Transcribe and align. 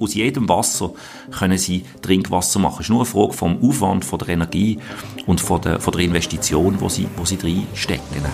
Aus 0.00 0.14
jedem 0.14 0.48
Wasser 0.48 0.90
können 1.30 1.58
sie 1.58 1.84
Trinkwasser 2.02 2.58
machen. 2.58 2.78
Es 2.80 2.86
ist 2.86 2.90
nur 2.90 3.00
eine 3.00 3.06
Frage 3.06 3.32
vom 3.32 3.62
Aufwand, 3.62 4.04
von 4.04 4.18
der 4.18 4.30
Energie 4.30 4.78
und 5.26 5.40
von 5.40 5.60
der, 5.60 5.78
von 5.78 5.92
der 5.92 6.02
Investition, 6.02 6.80
wo 6.80 6.88
sie, 6.88 7.06
wo 7.16 7.24
sie 7.24 7.36
reinstecken. 7.36 8.24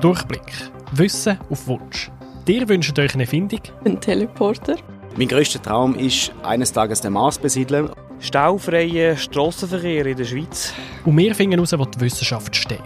Durchblick. 0.00 0.70
Wissen 0.92 1.38
auf 1.48 1.68
Wunsch. 1.68 2.10
Dir 2.48 2.68
wünscht 2.68 2.98
euch 2.98 3.14
eine 3.14 3.22
Erfindung? 3.22 3.60
Ein 3.84 4.00
Teleporter. 4.00 4.74
Mein 5.16 5.28
grösster 5.28 5.62
Traum 5.62 5.94
ist, 5.94 6.32
eines 6.42 6.72
Tages 6.72 7.00
den 7.00 7.12
Mars 7.12 7.38
besiedeln. 7.38 7.90
Staufreie 8.18 9.16
Strassenverkehr 9.16 10.06
in 10.06 10.16
der 10.16 10.24
Schweiz. 10.24 10.72
Und 11.04 11.16
wir 11.16 11.34
finden 11.36 11.54
heraus, 11.54 11.78
wo 11.78 11.84
die 11.84 12.00
Wissenschaft 12.00 12.56
steht. 12.56 12.80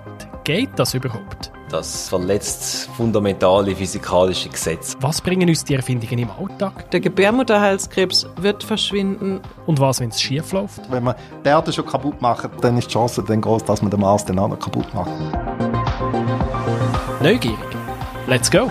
Geht 0.45 0.71
das 0.77 0.93
überhaupt? 0.93 1.54
Das 1.75 2.09
verletzt 2.09 2.89
fundamentale 2.97 3.75
physikalische 3.75 4.49
Gesetze. 4.49 4.97
Was 5.01 5.21
bringen 5.21 5.49
uns 5.49 5.65
die 5.65 5.75
Erfindungen 5.75 6.21
im 6.21 6.31
Alltag? 6.31 6.89
Der 6.93 7.01
Gebärmutterhalskrebs 7.01 8.29
wird 8.37 8.63
verschwinden. 8.63 9.41
Und 9.67 9.81
was, 9.81 9.99
wenn 9.99 10.11
es 10.11 10.21
schief 10.21 10.53
läuft? 10.53 10.89
Wenn 10.89 11.03
man 11.03 11.17
die 11.45 11.49
Erde 11.49 11.73
schon 11.73 11.85
kaputt 11.85 12.23
macht, 12.23 12.49
dann 12.61 12.79
ist 12.79 12.87
die 12.87 12.93
Chance 12.93 13.25
dann 13.27 13.41
groß, 13.41 13.65
dass 13.65 13.82
man 13.82 13.91
den 13.91 13.99
Mars 13.99 14.25
dann 14.25 14.39
auch 14.39 14.46
noch 14.46 14.61
kaputt 14.61 14.87
macht. 14.95 15.11
Neugierig. 17.21 17.59
Let's 18.29 18.49
go! 18.49 18.71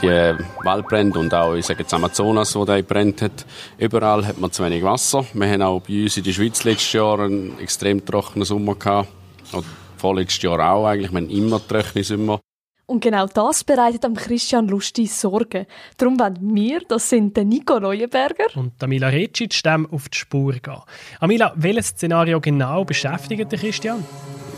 die 0.00 0.34
Waldbrände 0.64 1.18
und 1.18 1.34
auch 1.34 1.52
ich 1.56 1.66
sage 1.66 1.80
jetzt 1.80 1.92
Amazonas, 1.92 2.56
wo 2.56 2.64
der 2.64 2.80
brennt 2.80 3.20
hat. 3.20 3.44
Überall 3.76 4.26
hat 4.26 4.40
man 4.40 4.50
zu 4.50 4.64
wenig 4.64 4.82
Wasser. 4.82 5.26
Wir 5.34 5.46
haben 5.46 5.60
auch 5.60 5.80
bei 5.80 6.04
uns 6.04 6.16
in 6.16 6.24
der 6.24 6.32
Schweiz 6.32 6.64
letztes 6.64 6.94
Jahr 6.94 7.20
einen 7.20 7.58
extrem 7.58 8.02
trockenen 8.02 8.46
Sommer 8.46 8.76
gehabt. 8.76 9.10
Und 9.52 9.66
vorletztes 10.00 10.42
Jahr 10.42 10.72
auch 10.72 10.86
eigentlich. 10.86 11.12
Wir 11.12 11.20
haben 11.20 11.30
immer 11.30 11.60
trockene 11.66 12.04
Sommer. 12.04 12.40
Und 12.86 13.02
genau 13.02 13.26
das 13.26 13.62
bereitet 13.62 14.04
am 14.04 14.14
Christian 14.14 14.66
Lusti 14.66 15.06
Sorgen. 15.06 15.66
Darum 15.96 16.18
wollen 16.18 16.54
wir, 16.54 16.80
das 16.88 17.08
sind 17.08 17.36
der 17.36 17.44
Nico 17.44 17.78
Neuenberger 17.78 18.46
und 18.56 18.82
Amila 18.82 19.06
Recic, 19.06 19.62
dem 19.62 19.88
auf 19.92 20.08
die 20.08 20.18
Spur 20.18 20.54
gehen. 20.54 20.82
Amila, 21.20 21.52
welches 21.54 21.90
Szenario 21.90 22.40
genau 22.40 22.84
beschäftigt 22.84 23.52
den 23.52 23.60
Christian? 23.60 24.04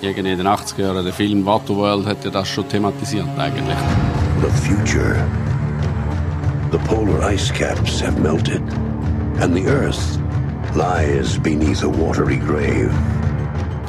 Irgendwie 0.01 0.33
in 0.33 0.39
den 0.39 0.47
80er 0.47 0.81
Jahren, 0.81 1.05
der 1.05 1.13
Film 1.13 1.45
Waterworld 1.45 2.07
hat 2.07 2.25
ja 2.25 2.31
das 2.31 2.49
schon 2.49 2.67
thematisiert 2.67 3.29
eigentlich. 3.37 3.77
The 4.41 4.49
future. 4.67 5.29
The 6.71 6.79
polar 6.89 7.31
ice 7.31 7.53
caps 7.53 8.03
have 8.03 8.19
melted 8.19 8.63
and 9.43 9.55
the 9.55 9.67
earth 9.67 10.19
lies 10.75 11.39
beneath 11.39 11.83
a 11.83 11.89
watery 11.89 12.39
grave. 12.39 12.91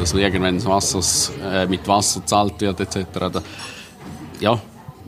Dass 0.04 0.14
irgendwann 0.14 0.56
das 0.56 0.66
Wasser 0.66 1.32
äh, 1.42 1.66
mit 1.66 1.88
Wasser 1.88 2.26
zahlt 2.26 2.60
wird 2.60 2.78
etc. 2.78 3.40
Ja, 4.42 4.60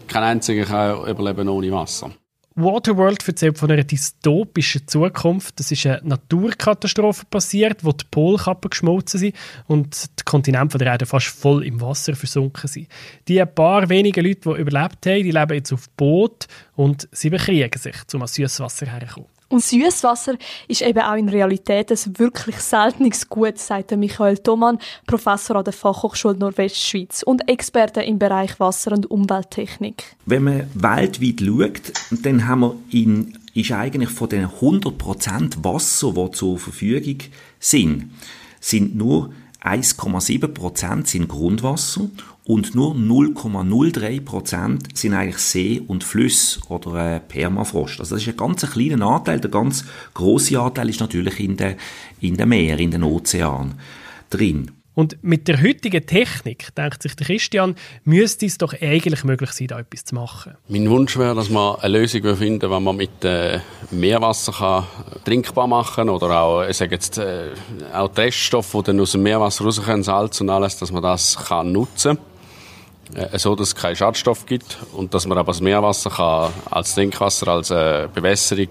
kein 0.07 0.23
einziger 0.23 0.63
kann 0.63 1.05
überleben 1.05 1.49
ohne 1.49 1.69
Wasser. 1.69 2.11
Waterworld 2.55 3.27
erzählt 3.27 3.57
von 3.57 3.69
einer 3.69 3.83
dystopischen 3.83 4.87
Zukunft. 4.87 5.59
Es 5.59 5.69
ist 5.69 5.85
eine 5.85 5.99
Naturkatastrophe 6.01 7.25
passiert, 7.29 7.83
wo 7.83 7.91
die 7.91 8.05
Polkappen 8.09 8.69
geschmolzen 8.69 9.19
sind 9.19 9.35
und 9.67 10.17
die 10.17 10.23
Kontinente 10.23 10.77
der 10.77 10.93
Erde 10.93 11.05
fast 11.05 11.27
voll 11.27 11.65
im 11.65 11.81
Wasser 11.81 12.15
versunken 12.15 12.69
sind. 12.69 12.87
Die 13.27 13.43
paar 13.45 13.89
wenigen 13.89 14.25
Leute, 14.25 14.49
die 14.49 14.61
überlebt 14.61 15.05
haben, 15.05 15.23
die 15.23 15.31
leben 15.31 15.55
jetzt 15.55 15.73
auf 15.73 15.89
Boot 15.97 16.47
und 16.77 17.09
sie 17.11 17.29
bekriegen 17.29 17.81
sich, 17.81 17.97
um 18.13 18.21
an 18.21 18.29
Süßwasser 18.29 18.85
herzukommen. 18.85 19.34
Und 19.47 19.63
Süßwasser 19.63 20.35
ist 20.67 20.81
eben 20.81 20.99
auch 20.99 21.15
in 21.15 21.29
Realität 21.29 21.91
ein 21.91 22.19
wirklich 22.19 22.57
seltenes 22.57 23.29
Gut, 23.29 23.59
sagt 23.59 23.91
Michael 23.91 24.39
Thomann, 24.39 24.79
Professor 25.05 25.57
an 25.57 25.63
der 25.63 25.73
Fachhochschule 25.73 26.35
Nordwestschweiz 26.35 27.21
und 27.23 27.47
Experte 27.47 28.01
im 28.01 28.17
Bereich 28.17 28.59
Wasser- 28.59 28.93
und 28.93 29.09
Umwelttechnik. 29.09 30.15
Wenn 30.25 30.43
man 30.43 30.69
weltweit 30.73 31.41
schaut, 31.41 32.23
dann 32.23 32.47
haben 32.47 32.61
wir 32.61 32.75
in, 32.89 33.37
ist 33.53 33.71
eigentlich 33.71 34.09
von 34.09 34.29
den 34.29 34.47
100% 34.47 35.63
Wasser, 35.63 36.13
die 36.13 36.31
zur 36.31 36.57
Verfügung 36.57 37.17
sind, 37.59 38.11
sind 38.59 38.95
nur 38.95 39.31
1,7% 39.63 41.07
sind 41.07 41.27
Grundwasser 41.27 42.09
und 42.47 42.75
nur 42.75 42.93
0,03% 42.93 44.95
sind 44.95 45.13
eigentlich 45.13 45.39
See 45.39 45.81
und 45.85 46.03
Flüsse 46.03 46.59
oder 46.69 47.15
äh, 47.15 47.19
Permafrost. 47.19 47.99
Also 47.99 48.15
das 48.15 48.21
ist 48.21 48.29
ein 48.29 48.37
ganz 48.37 48.69
kleiner 48.69 49.07
Anteil. 49.07 49.39
Der 49.39 49.49
ganz 49.49 49.83
große 50.13 50.59
Anteil 50.59 50.89
ist 50.89 50.99
natürlich 50.99 51.39
in 51.39 51.57
den 51.57 51.75
in 52.21 52.37
den 52.37 52.49
Meeren, 52.49 52.79
in 52.79 52.91
den 52.91 53.03
Ozeanen 53.03 53.79
drin. 54.29 54.71
Und 54.93 55.17
mit 55.23 55.49
der 55.49 55.61
heutigen 55.61 56.05
Technik, 56.05 56.73
denkt 56.73 57.03
sich 57.03 57.15
der 57.15 57.27
Christian, 57.27 57.75
müsste 58.05 58.45
es 58.45 58.57
doch 58.57 58.73
eigentlich 58.79 59.25
möglich 59.25 59.51
sein, 59.51 59.67
da 59.67 59.79
etwas 59.79 60.05
zu 60.05 60.15
machen. 60.15 60.53
Mein 60.69 60.89
Wunsch 60.89 61.17
wäre, 61.17 61.35
dass 61.35 61.49
man 61.49 61.75
eine 61.81 61.99
Lösung 61.99 62.21
finden 62.37 62.61
die 62.61 62.67
man 62.67 62.95
mit 62.95 63.25
äh, 63.25 63.59
Meerwasser 63.91 64.53
kann 64.53 64.85
trinkbar 65.25 65.67
machen 65.67 65.95
kann. 65.95 66.09
Oder 66.09 66.39
auch, 66.39 66.63
ich 66.63 66.77
sage 66.77 66.95
jetzt, 66.95 67.17
äh, 67.17 67.49
auch 67.93 68.07
die 68.07 68.21
Reststoffe, 68.21 68.71
die 68.71 68.83
dann 68.83 69.01
aus 69.01 69.11
dem 69.11 69.23
Meerwasser 69.23 69.65
rauskommen, 69.65 70.03
Salz 70.03 70.39
und 70.39 70.49
alles, 70.49 70.77
dass 70.77 70.93
man 70.93 71.03
das 71.03 71.35
kann 71.35 71.73
nutzen 71.73 72.15
kann. 72.15 72.34
Äh, 73.13 73.37
so, 73.37 73.55
dass 73.55 73.69
es 73.69 73.75
keinen 73.75 73.95
Schadstoff 73.95 74.45
gibt 74.45 74.77
und 74.93 75.13
dass 75.13 75.27
man 75.27 75.37
aber 75.37 75.51
das 75.51 75.61
Meerwasser 75.61 76.09
kann 76.09 76.53
als 76.71 76.95
Trinkwasser, 76.95 77.47
als 77.47 77.69
äh, 77.69 78.07
Bewässerung 78.13 78.69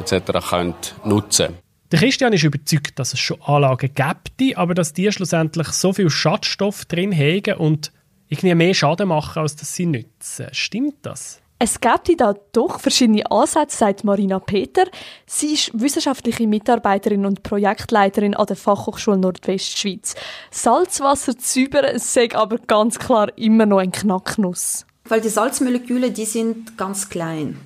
etc. 0.00 0.48
Kann 0.48 0.74
nutzen 1.04 1.54
der 1.92 2.00
Christian 2.00 2.32
ist 2.32 2.42
überzeugt, 2.42 2.98
dass 2.98 3.12
es 3.12 3.20
schon 3.20 3.40
Anlagen 3.42 3.90
gibt, 3.94 4.56
aber 4.56 4.74
dass 4.74 4.92
die 4.92 5.10
schlussendlich 5.12 5.68
so 5.68 5.92
viel 5.92 6.10
Schadstoff 6.10 6.84
drin 6.84 7.16
haben 7.16 7.58
und 7.58 7.92
irgendwie 8.28 8.54
mehr 8.54 8.74
Schaden 8.74 9.08
machen, 9.08 9.42
als 9.42 9.54
dass 9.54 9.74
sie 9.74 9.86
nützen. 9.86 10.48
Stimmt 10.50 10.96
das? 11.02 11.40
Es 11.58 11.80
gibt 11.80 12.20
da 12.20 12.34
doch 12.52 12.80
verschiedene 12.80 13.30
Ansätze, 13.30 13.78
sagt 13.78 14.04
Marina 14.04 14.38
Peter. 14.38 14.84
Sie 15.24 15.54
ist 15.54 15.70
wissenschaftliche 15.72 16.46
Mitarbeiterin 16.46 17.24
und 17.24 17.42
Projektleiterin 17.42 18.34
an 18.34 18.44
der 18.44 18.56
Fachhochschule 18.56 19.16
Nordwestschweiz. 19.16 20.16
Salzwasser 20.50 21.38
zu 21.38 21.60
säubern 21.60 21.98
sei 21.98 22.28
aber 22.34 22.58
ganz 22.58 22.98
klar 22.98 23.32
immer 23.38 23.64
noch 23.64 23.78
ein 23.78 23.90
Knacknuss. 23.90 24.84
Weil 25.04 25.22
die 25.22 25.30
Salzmoleküle, 25.30 26.10
die 26.10 26.26
sind 26.26 26.76
ganz 26.76 27.08
klein. 27.08 27.58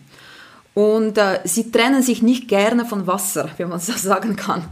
Und 0.74 1.18
äh, 1.18 1.40
sie 1.42 1.72
trennen 1.72 2.02
sich 2.02 2.22
nicht 2.22 2.46
gerne 2.46 2.84
von 2.84 3.08
Wasser, 3.08 3.50
wenn 3.56 3.70
man 3.70 3.80
so 3.80 3.92
sagen 3.96 4.36
kann. 4.36 4.66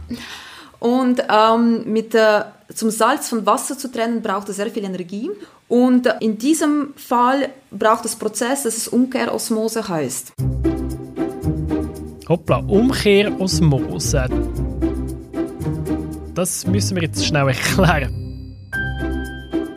Und 0.79 1.21
ähm, 1.29 1.91
mit, 1.91 2.15
äh, 2.15 2.43
zum 2.73 2.89
Salz 2.89 3.27
von 3.27 3.45
Wasser 3.45 3.77
zu 3.77 3.91
trennen, 3.91 4.21
braucht 4.21 4.47
es 4.47 4.55
sehr 4.55 4.71
viel 4.71 4.85
Energie. 4.85 5.29
Und 5.69 6.09
in 6.19 6.39
diesem 6.39 6.93
Fall 6.95 7.49
braucht 7.69 8.03
es 8.03 8.15
Prozess, 8.15 8.63
das 8.63 8.75
es 8.75 8.87
Umkehrosmose 8.87 9.87
heißt. 9.87 10.33
Hoppla, 12.27 12.57
Umkehrosmose. 12.57 14.25
Das 16.33 16.65
müssen 16.65 16.95
wir 16.95 17.03
jetzt 17.03 17.23
schnell 17.23 17.47
erklären. 17.47 18.57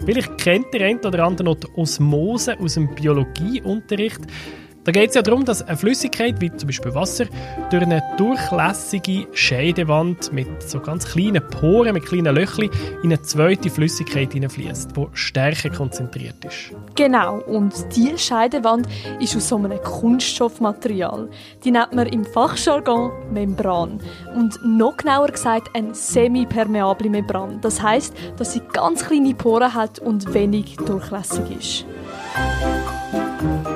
Vielleicht 0.07 0.39
kennt 0.39 0.73
der 0.73 0.87
eine 0.87 1.01
oder 1.01 1.25
andere 1.25 1.45
noch 1.45 1.57
die 1.57 1.69
Osmose 1.77 2.59
aus 2.59 2.75
dem 2.75 2.95
Biologieunterricht. 2.95 4.21
Da 4.85 4.91
geht 4.91 5.11
es 5.11 5.15
ja 5.15 5.23
darum, 5.23 5.45
dass 5.45 5.63
eine 5.63 5.77
Flüssigkeit, 5.77 6.41
wie 6.41 6.51
zum 6.57 6.67
Beispiel 6.67 6.93
Wasser, 6.93 7.27
durch 7.71 7.85
eine 7.85 8.03
durchlässige 8.17 9.29
Scheidewand 9.33 10.33
mit 10.33 10.61
so 10.69 10.81
ganz 10.81 11.05
kleinen 11.05 11.41
Poren, 11.51 11.95
mit 11.95 12.05
kleinen 12.05 12.35
Löchern, 12.35 12.69
in 13.05 13.13
eine 13.13 13.23
zweite 13.23 13.71
Flüssigkeit 13.71 14.33
hineinfließt, 14.33 14.97
die 14.97 15.07
stärker 15.13 15.71
konzentriert 15.71 16.45
ist. 16.45 16.75
Genau, 16.97 17.39
und 17.43 17.73
diese 17.95 18.19
Scheidewand 18.19 18.89
ist 19.21 19.37
aus 19.37 19.51
so 19.51 19.57
einem 19.57 19.81
Kunststoffmaterial. 19.81 21.29
Die 21.63 21.71
nennt 21.71 21.93
man 21.93 22.09
im 22.09 22.25
Fachjargon 22.25 23.13
Membran. 23.33 24.01
Und 24.35 24.59
noch 24.65 24.97
genauer 24.97 25.29
gesagt 25.29 25.71
eine 25.75 25.95
semipermeable 25.95 27.09
Membran. 27.09 27.61
Das 27.61 27.81
heißt, 27.81 28.15
dass 28.37 28.53
sie 28.53 28.63
ganz 28.73 29.05
kleine 29.05 29.35
Poren 29.35 29.75
hat 29.75 30.01
und 30.01 30.35
wenig 30.35 30.75
durchlässig 30.77 31.57
ist 31.57 31.87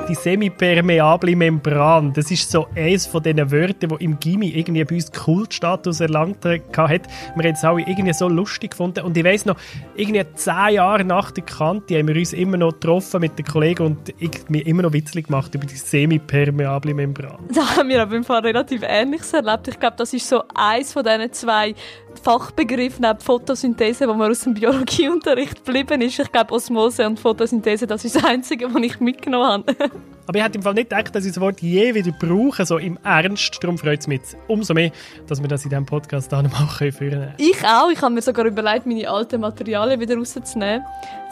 die 0.07 0.15
semipermeable 0.15 1.35
Membran. 1.35 2.13
Das 2.13 2.31
ist 2.31 2.49
so 2.49 2.67
eines 2.75 3.05
von 3.05 3.21
diesen 3.21 3.51
Wörtern, 3.51 3.97
die 3.97 4.05
im 4.05 4.19
Gimmi 4.19 4.49
irgendwie 4.49 4.83
bei 4.85 4.95
uns 4.95 5.11
Kultstatus 5.11 5.99
erlangt 5.99 6.45
hat. 6.45 6.61
Wir 6.75 6.83
haben 6.83 7.53
es 7.53 7.65
auch 7.65 7.77
irgendwie 7.77 8.13
so 8.13 8.29
lustig 8.29 8.71
gefunden. 8.71 9.03
Und 9.03 9.17
ich 9.17 9.23
weiss 9.23 9.45
noch, 9.45 9.57
irgendwie 9.95 10.25
zehn 10.35 10.75
Jahre 10.75 11.03
nach 11.03 11.31
der 11.31 11.43
Kante 11.43 11.97
haben 11.97 12.07
wir 12.07 12.15
uns 12.15 12.33
immer 12.33 12.57
noch 12.57 12.73
getroffen 12.73 13.21
mit 13.21 13.37
den 13.37 13.45
Kollegen 13.45 13.85
und 13.85 14.13
ich 14.19 14.49
mir 14.49 14.65
immer 14.65 14.83
noch 14.83 14.93
witzig 14.93 15.27
gemacht 15.27 15.53
über 15.55 15.65
die 15.65 15.75
semipermeable 15.75 16.93
Membran. 16.93 17.39
Da 17.53 17.75
haben 17.75 17.89
wir 17.89 18.01
aber 18.01 18.15
im 18.15 18.23
Fall 18.23 18.41
relativ 18.41 18.81
Ähnliches 18.83 19.33
erlebt. 19.33 19.67
Ich 19.67 19.79
glaube, 19.79 19.95
das 19.97 20.13
ist 20.13 20.27
so 20.27 20.43
eins 20.55 20.93
von 20.93 21.03
diesen 21.03 21.33
zwei 21.33 21.75
Fachbegriffen 22.23 23.05
neben 23.05 23.19
Photosynthese, 23.19 24.07
wo 24.07 24.13
man 24.13 24.31
aus 24.31 24.41
dem 24.41 24.53
Biologieunterricht 24.53 25.65
geblieben 25.65 26.01
ist. 26.01 26.19
Ich 26.19 26.31
glaube, 26.31 26.53
Osmose 26.53 27.05
und 27.05 27.19
Photosynthese, 27.19 27.87
das 27.87 28.05
ist 28.05 28.15
das 28.15 28.23
Einzige, 28.23 28.73
was 28.73 28.81
ich 28.81 28.99
mitgenommen 28.99 29.65
habe. 29.67 29.75
Aber 30.27 30.39
ich 30.39 30.43
hätte 30.43 30.57
im 30.57 30.61
Fall 30.61 30.73
nicht 30.73 30.89
gedacht, 30.89 31.15
dass 31.15 31.25
ich 31.25 31.31
das 31.31 31.41
Wort 31.41 31.61
je 31.61 31.95
wieder 31.95 32.11
brauche, 32.11 32.65
so 32.65 32.77
im 32.77 32.99
Ernst. 33.01 33.57
Darum 33.61 33.77
freut 33.77 34.01
es 34.01 34.07
mich 34.07 34.21
umso 34.47 34.73
mehr, 34.73 34.91
dass 35.25 35.41
wir 35.41 35.47
das 35.47 35.63
in 35.63 35.69
diesem 35.69 35.85
Podcast 35.85 36.33
auch 36.33 36.41
noch 36.41 36.77
führen 36.77 36.93
können. 36.97 37.33
Ich 37.37 37.63
auch. 37.63 37.89
Ich 37.89 38.01
habe 38.01 38.13
mir 38.13 38.21
sogar 38.21 38.45
überlegt, 38.45 38.85
meine 38.85 39.09
alten 39.09 39.39
Materialien 39.39 40.01
wieder 40.01 40.17
rauszunehmen, 40.17 40.85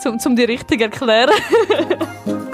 um, 0.06 0.18
um 0.26 0.36
die 0.36 0.44
richtig 0.46 0.80
zu 0.80 0.86
erklären. 0.86 1.32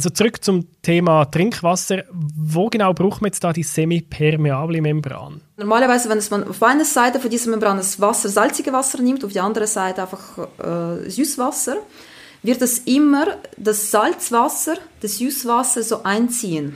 Also 0.00 0.08
zurück 0.08 0.42
zum 0.42 0.66
Thema 0.80 1.26
Trinkwasser. 1.26 2.04
Wo 2.10 2.70
genau 2.70 2.94
braucht 2.94 3.20
man 3.20 3.28
jetzt 3.28 3.44
da 3.44 3.52
die 3.52 3.62
semipermeable 3.62 4.80
Membran? 4.80 5.42
Normalerweise, 5.58 6.08
wenn 6.08 6.22
man 6.30 6.48
auf 6.48 6.62
einer 6.62 6.86
Seite 6.86 7.20
von 7.20 7.28
dieser 7.28 7.50
Membran 7.50 7.76
das 7.76 8.00
Wasser, 8.00 8.30
salzige 8.30 8.72
Wasser 8.72 9.02
nimmt, 9.02 9.22
auf 9.26 9.32
die 9.32 9.40
andere 9.40 9.66
Seite 9.66 10.00
einfach 10.00 10.38
äh, 10.58 11.10
Süßwasser, 11.10 11.76
wird 12.42 12.62
es 12.62 12.78
immer 12.80 13.38
das 13.56 13.90
Salzwasser, 13.90 14.76
das 15.00 15.18
Süßwasser 15.18 15.82
so 15.82 16.02
einziehen. 16.02 16.74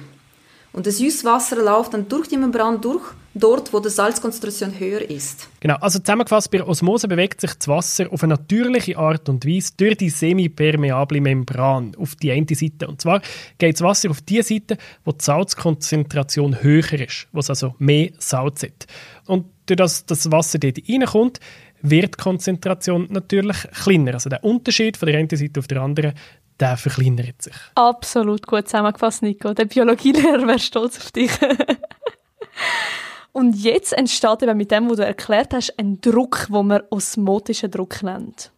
Und 0.74 0.86
das 0.88 0.98
Süßwasser 0.98 1.62
läuft 1.62 1.94
dann 1.94 2.08
durch 2.08 2.26
die 2.26 2.36
Membran 2.36 2.80
durch, 2.80 3.04
dort, 3.32 3.72
wo 3.72 3.78
die 3.78 3.90
Salzkonzentration 3.90 4.76
höher 4.76 5.08
ist. 5.08 5.48
Genau, 5.60 5.76
also 5.76 6.00
zusammengefasst, 6.00 6.50
bei 6.50 6.64
Osmose 6.64 7.06
bewegt 7.06 7.40
sich 7.40 7.54
das 7.54 7.68
Wasser 7.68 8.12
auf 8.12 8.24
eine 8.24 8.34
natürliche 8.34 8.98
Art 8.98 9.28
und 9.28 9.46
Weise 9.46 9.72
durch 9.76 9.96
die 9.96 10.10
semipermeable 10.10 11.20
Membran 11.20 11.94
auf 11.96 12.16
die 12.16 12.32
eine 12.32 12.46
Seite. 12.50 12.88
Und 12.88 13.00
zwar 13.00 13.22
geht 13.58 13.76
das 13.76 13.82
Wasser 13.82 14.10
auf 14.10 14.20
die 14.22 14.42
Seite, 14.42 14.76
wo 15.04 15.12
die 15.12 15.24
Salzkonzentration 15.24 16.60
höher 16.60 16.92
ist, 16.92 17.28
wo 17.30 17.38
es 17.38 17.50
also 17.50 17.76
mehr 17.78 18.10
Salz 18.18 18.64
hat. 18.64 18.86
Und 19.26 19.46
durch 19.66 19.76
das 19.76 20.06
das 20.06 20.30
Wasser 20.32 20.58
dort 20.58 20.78
reinkommt, 20.88 21.38
wird 21.82 22.18
die 22.18 22.22
Konzentration 22.22 23.06
natürlich 23.10 23.58
kleiner. 23.70 24.14
Also 24.14 24.30
der 24.30 24.42
Unterschied 24.42 24.96
von 24.96 25.06
der 25.06 25.18
einen 25.18 25.28
Seite 25.28 25.60
auf 25.60 25.68
der 25.68 25.82
anderen, 25.82 26.14
der 26.60 26.76
verkleinert 26.76 27.42
sich. 27.42 27.54
Absolut 27.74 28.46
gut 28.46 28.68
zusammengefasst, 28.68 29.22
Nico. 29.22 29.54
Der 29.54 29.64
Biologielehrer 29.64 30.46
wäre 30.46 30.58
stolz 30.58 30.98
auf 30.98 31.12
dich. 31.12 31.32
Und 33.32 33.56
jetzt 33.56 33.92
entsteht 33.92 34.42
eben 34.42 34.56
mit 34.56 34.70
dem, 34.70 34.88
was 34.88 34.98
du 34.98 35.04
erklärt 35.04 35.54
hast, 35.54 35.76
ein 35.76 36.00
Druck, 36.00 36.46
wo 36.50 36.62
man 36.62 36.82
osmotischen 36.90 37.70
Druck 37.70 38.02
nennt. 38.02 38.52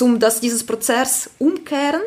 Um 0.00 0.20
das, 0.20 0.40
dieses 0.40 0.64
Prozess 0.64 1.30
umkehren, 1.40 2.02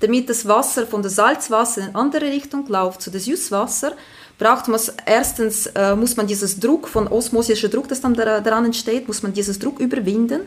damit 0.00 0.28
das 0.28 0.48
Wasser 0.48 0.84
von 0.86 1.02
der 1.02 1.12
Salzwasser 1.12 1.82
in 1.82 1.94
andere 1.94 2.26
Richtung 2.26 2.66
läuft 2.66 3.02
zu 3.02 3.10
dem 3.10 3.20
Süßwasser, 3.20 3.92
braucht 4.36 4.66
man 4.66 4.80
erstens 5.06 5.66
äh, 5.66 5.94
muss 5.94 6.16
man 6.16 6.26
dieses 6.26 6.58
Druck 6.58 6.88
von 6.88 7.06
osmosischer 7.06 7.68
Druck, 7.68 7.86
das 7.86 8.00
dann 8.00 8.14
daran 8.14 8.64
entsteht, 8.64 9.06
muss 9.06 9.22
man 9.22 9.32
dieses 9.32 9.58
Druck 9.60 9.78
überwinden. 9.78 10.40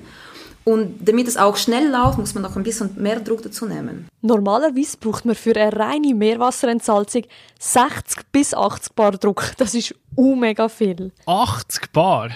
Und 0.65 0.95
damit 1.01 1.27
es 1.27 1.37
auch 1.37 1.57
schnell 1.57 1.89
läuft, 1.91 2.17
muss 2.17 2.33
man 2.33 2.43
noch 2.43 2.55
ein 2.55 2.63
bisschen 2.63 2.91
mehr 2.95 3.19
Druck 3.19 3.41
dazu 3.43 3.65
nehmen. 3.65 4.07
Normalerweise 4.21 4.97
braucht 4.97 5.25
man 5.25 5.35
für 5.35 5.55
eine 5.55 5.77
reine 5.77 6.13
Meerwasserentsalzung 6.13 7.23
60 7.59 8.31
bis 8.31 8.53
80 8.53 8.93
Bar 8.93 9.11
Druck. 9.13 9.51
Das 9.57 9.75
ist 9.75 9.93
mega 10.15 10.69
viel. 10.69 11.11
80 11.25 11.91
Bar? 11.91 12.29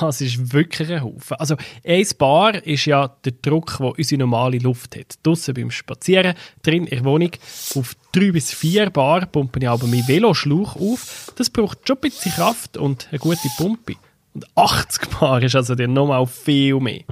Das 0.00 0.20
ist 0.20 0.52
wirklich 0.52 0.92
ein 0.92 1.02
Haufen. 1.02 1.36
Also, 1.38 1.56
ein 1.82 2.06
Bar 2.18 2.62
ist 2.66 2.84
ja 2.84 3.08
der 3.24 3.32
Druck, 3.40 3.78
den 3.78 3.86
unsere 3.86 4.18
normale 4.18 4.58
Luft 4.58 4.96
hat. 4.96 5.14
Draussen 5.22 5.54
beim 5.54 5.70
Spazieren, 5.70 6.34
drin 6.62 6.86
in 6.86 6.98
der 6.98 7.04
Wohnung. 7.04 7.30
Auf 7.74 7.96
3 8.12 8.32
bis 8.32 8.52
4 8.52 8.90
Bar 8.90 9.24
pumpe 9.26 9.60
ich 9.60 9.68
aber 9.68 9.86
meinen 9.86 10.06
Veloschlauch 10.06 10.76
auf. 10.76 11.32
Das 11.36 11.48
braucht 11.48 11.86
schon 11.86 11.96
ein 11.96 12.00
bisschen 12.00 12.32
Kraft 12.32 12.76
und 12.76 13.08
eine 13.10 13.18
gute 13.18 13.48
Pumpe. 13.56 13.94
Und 14.34 14.46
80 14.56 15.08
Bar 15.18 15.42
ist 15.42 15.56
also 15.56 15.74
dann 15.74 15.94
nochmal 15.94 16.26
viel 16.26 16.78
mehr. 16.80 17.04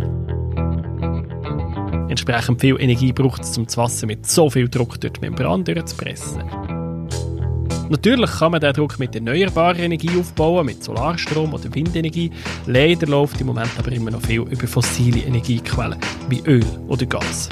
Entsprechend 2.16 2.62
viel 2.62 2.80
Energie 2.80 3.12
braucht 3.12 3.42
es, 3.42 3.58
um 3.58 3.66
das 3.66 3.76
Wasser 3.76 4.06
mit 4.06 4.26
so 4.26 4.48
viel 4.48 4.70
Druck 4.70 4.98
durch 4.98 5.12
die 5.12 5.20
Membran 5.20 5.62
durchzupressen. 5.62 6.42
Natürlich 7.90 8.30
kann 8.30 8.52
man 8.52 8.62
den 8.62 8.72
Druck 8.72 8.98
mit 8.98 9.14
erneuerbarer 9.14 9.80
Energie 9.80 10.18
aufbauen, 10.18 10.64
mit 10.64 10.82
Solarstrom 10.82 11.52
oder 11.52 11.72
Windenergie. 11.74 12.30
Leider 12.64 13.06
läuft 13.06 13.38
im 13.42 13.48
Moment 13.48 13.70
aber 13.76 13.92
immer 13.92 14.10
noch 14.10 14.22
viel 14.22 14.40
über 14.40 14.66
fossile 14.66 15.20
Energiequellen, 15.20 15.98
wie 16.30 16.40
Öl 16.46 16.64
oder 16.88 17.04
Gas. 17.04 17.50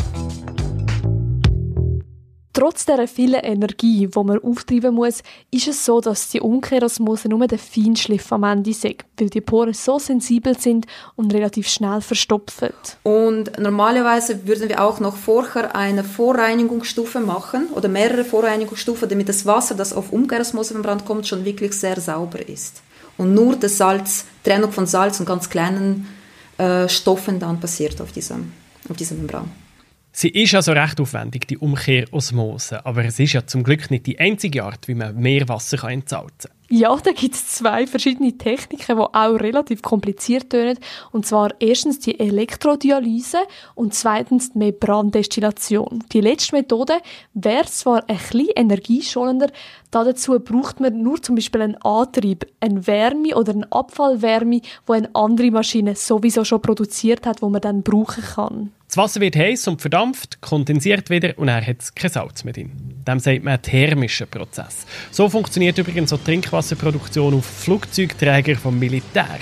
Trotz 2.55 2.87
dieser 2.87 3.09
vielen 3.09 3.41
Energie, 3.41 4.06
die 4.06 4.23
man 4.23 4.39
auftreiben 4.39 4.95
muss, 4.95 5.25
ist 5.51 5.67
es 5.67 5.85
so, 5.85 6.01
dass 6.01 6.29
die 6.29 6.41
Umkehrosmose 6.41 7.29
nur 7.29 7.49
der 7.49 7.59
Feinschliff 7.59 8.31
am 8.31 8.45
Ende 8.45 8.71
ist, 8.71 8.85
weil 8.85 9.29
die 9.29 9.41
Poren 9.41 9.75
so 9.75 9.99
sensibel 9.99 10.56
sind 10.56 10.87
und 11.17 11.35
relativ 11.35 11.67
schnell 11.67 12.01
verstopfen. 12.01 12.71
Und 13.03 13.59
normalerweise 13.59 14.47
würden 14.47 14.69
wir 14.69 14.85
auch 14.85 15.01
noch 15.01 15.17
vorher 15.17 15.75
eine 15.75 16.05
Vorreinigungsstufe 16.05 17.19
machen 17.19 17.71
oder 17.75 17.89
mehrere 17.89 18.25
Vorreinigungsstufen, 18.25 19.09
damit 19.09 19.29
das 19.29 19.45
Wasser, 19.45 19.75
das 19.75 19.93
auf 19.93 20.12
Umkehrosmosemembran 20.12 21.05
kommt, 21.05 21.27
schon 21.27 21.45
wirklich 21.45 21.73
sehr 21.73 22.00
sauber 22.00 22.49
ist. 22.49 22.83
Und 23.19 23.35
nur 23.35 23.57
das 23.57 23.79
Salz, 23.79 24.27
Trennung 24.45 24.71
von 24.71 24.87
Salz 24.87 25.19
und 25.19 25.27
ganz 25.27 25.50
kleinen 25.50 26.09
äh, 26.59 26.89
Stoffen 26.89 27.41
dann 27.41 27.59
passiert 27.59 28.00
auf 28.00 28.12
dieser, 28.12 28.37
auf 28.89 28.97
dieser 28.97 29.17
Membran. 29.17 29.50
Sie 30.16 30.28
ist 30.28 30.55
also 30.55 30.70
recht 30.70 31.00
aufwendig, 31.00 31.49
die 31.49 31.58
Umkehrosmose, 31.58 32.87
aber 32.87 33.05
es 33.05 33.19
ist 33.19 33.32
ja 33.32 33.44
zum 33.49 33.64
Glück 33.64 33.90
nicht 33.90 34.06
die 34.06 34.20
einzige 34.20 34.62
Art, 34.62 34.87
wie 34.87 34.94
man 34.94 35.16
Meerwasser 35.16 35.82
entsalzen 35.88 36.52
kann. 36.52 36.58
Ja, 36.69 36.96
da 36.96 37.11
gibt 37.11 37.34
es 37.34 37.49
zwei 37.49 37.88
verschiedene 37.88 38.38
Techniken, 38.38 38.96
die 38.96 39.02
auch 39.02 39.34
relativ 39.34 39.82
kompliziert 39.82 40.50
tönen. 40.50 40.78
Und 41.11 41.26
zwar 41.26 41.50
erstens 41.61 41.99
die 41.99 42.19
Elektrodialyse 42.19 43.38
und 43.75 43.93
zweitens 43.93 44.52
die 44.52 44.58
Membrandestillation. 44.58 46.05
Die 46.12 46.20
letzte 46.20 46.56
Methode 46.56 46.94
wäre 47.34 47.66
zwar 47.66 48.08
ein 48.08 48.16
bisschen 48.16 48.49
energieschonender, 48.55 49.50
dazu 49.90 50.38
braucht 50.38 50.78
man 50.78 51.02
nur 51.02 51.20
zum 51.22 51.34
Beispiel 51.34 51.61
einen 51.61 51.76
Antrieb, 51.82 52.46
eine 52.61 52.87
Wärme 52.87 53.37
oder 53.37 53.52
eine 53.52 53.70
Abfallwärme, 53.70 54.61
die 54.61 54.93
eine 54.93 55.11
andere 55.12 55.50
Maschine 55.50 55.96
sowieso 55.96 56.44
schon 56.44 56.62
produziert 56.62 57.26
hat, 57.26 57.43
wo 57.43 57.50
man 57.50 57.61
dann 57.61 57.82
brauchen 57.82 58.22
kann. 58.22 58.72
Das 58.94 59.02
Wasser 59.02 59.20
wird 59.20 59.35
heiß 59.35 59.67
und 59.67 59.81
verdampft, 59.81 60.41
kondensiert 60.41 61.11
wieder 61.11 61.37
und 61.37 61.49
er 61.49 61.67
hat 61.67 61.96
kein 61.96 62.11
Salz 62.12 62.44
mehr 62.44 62.52
drin. 62.52 62.70
Dem 63.05 63.19
sagt 63.19 63.43
man 63.43 63.61
thermischer 63.61 64.26
Prozess. 64.26 64.87
So 65.11 65.29
funktioniert 65.29 65.76
übrigens 65.79 66.11
so 66.11 66.17
Trinkwasserproduktion 66.17 67.35
auf 67.35 67.44
Flugzeugträgern 67.44 68.55
vom 68.55 68.79
Militär. 68.79 69.41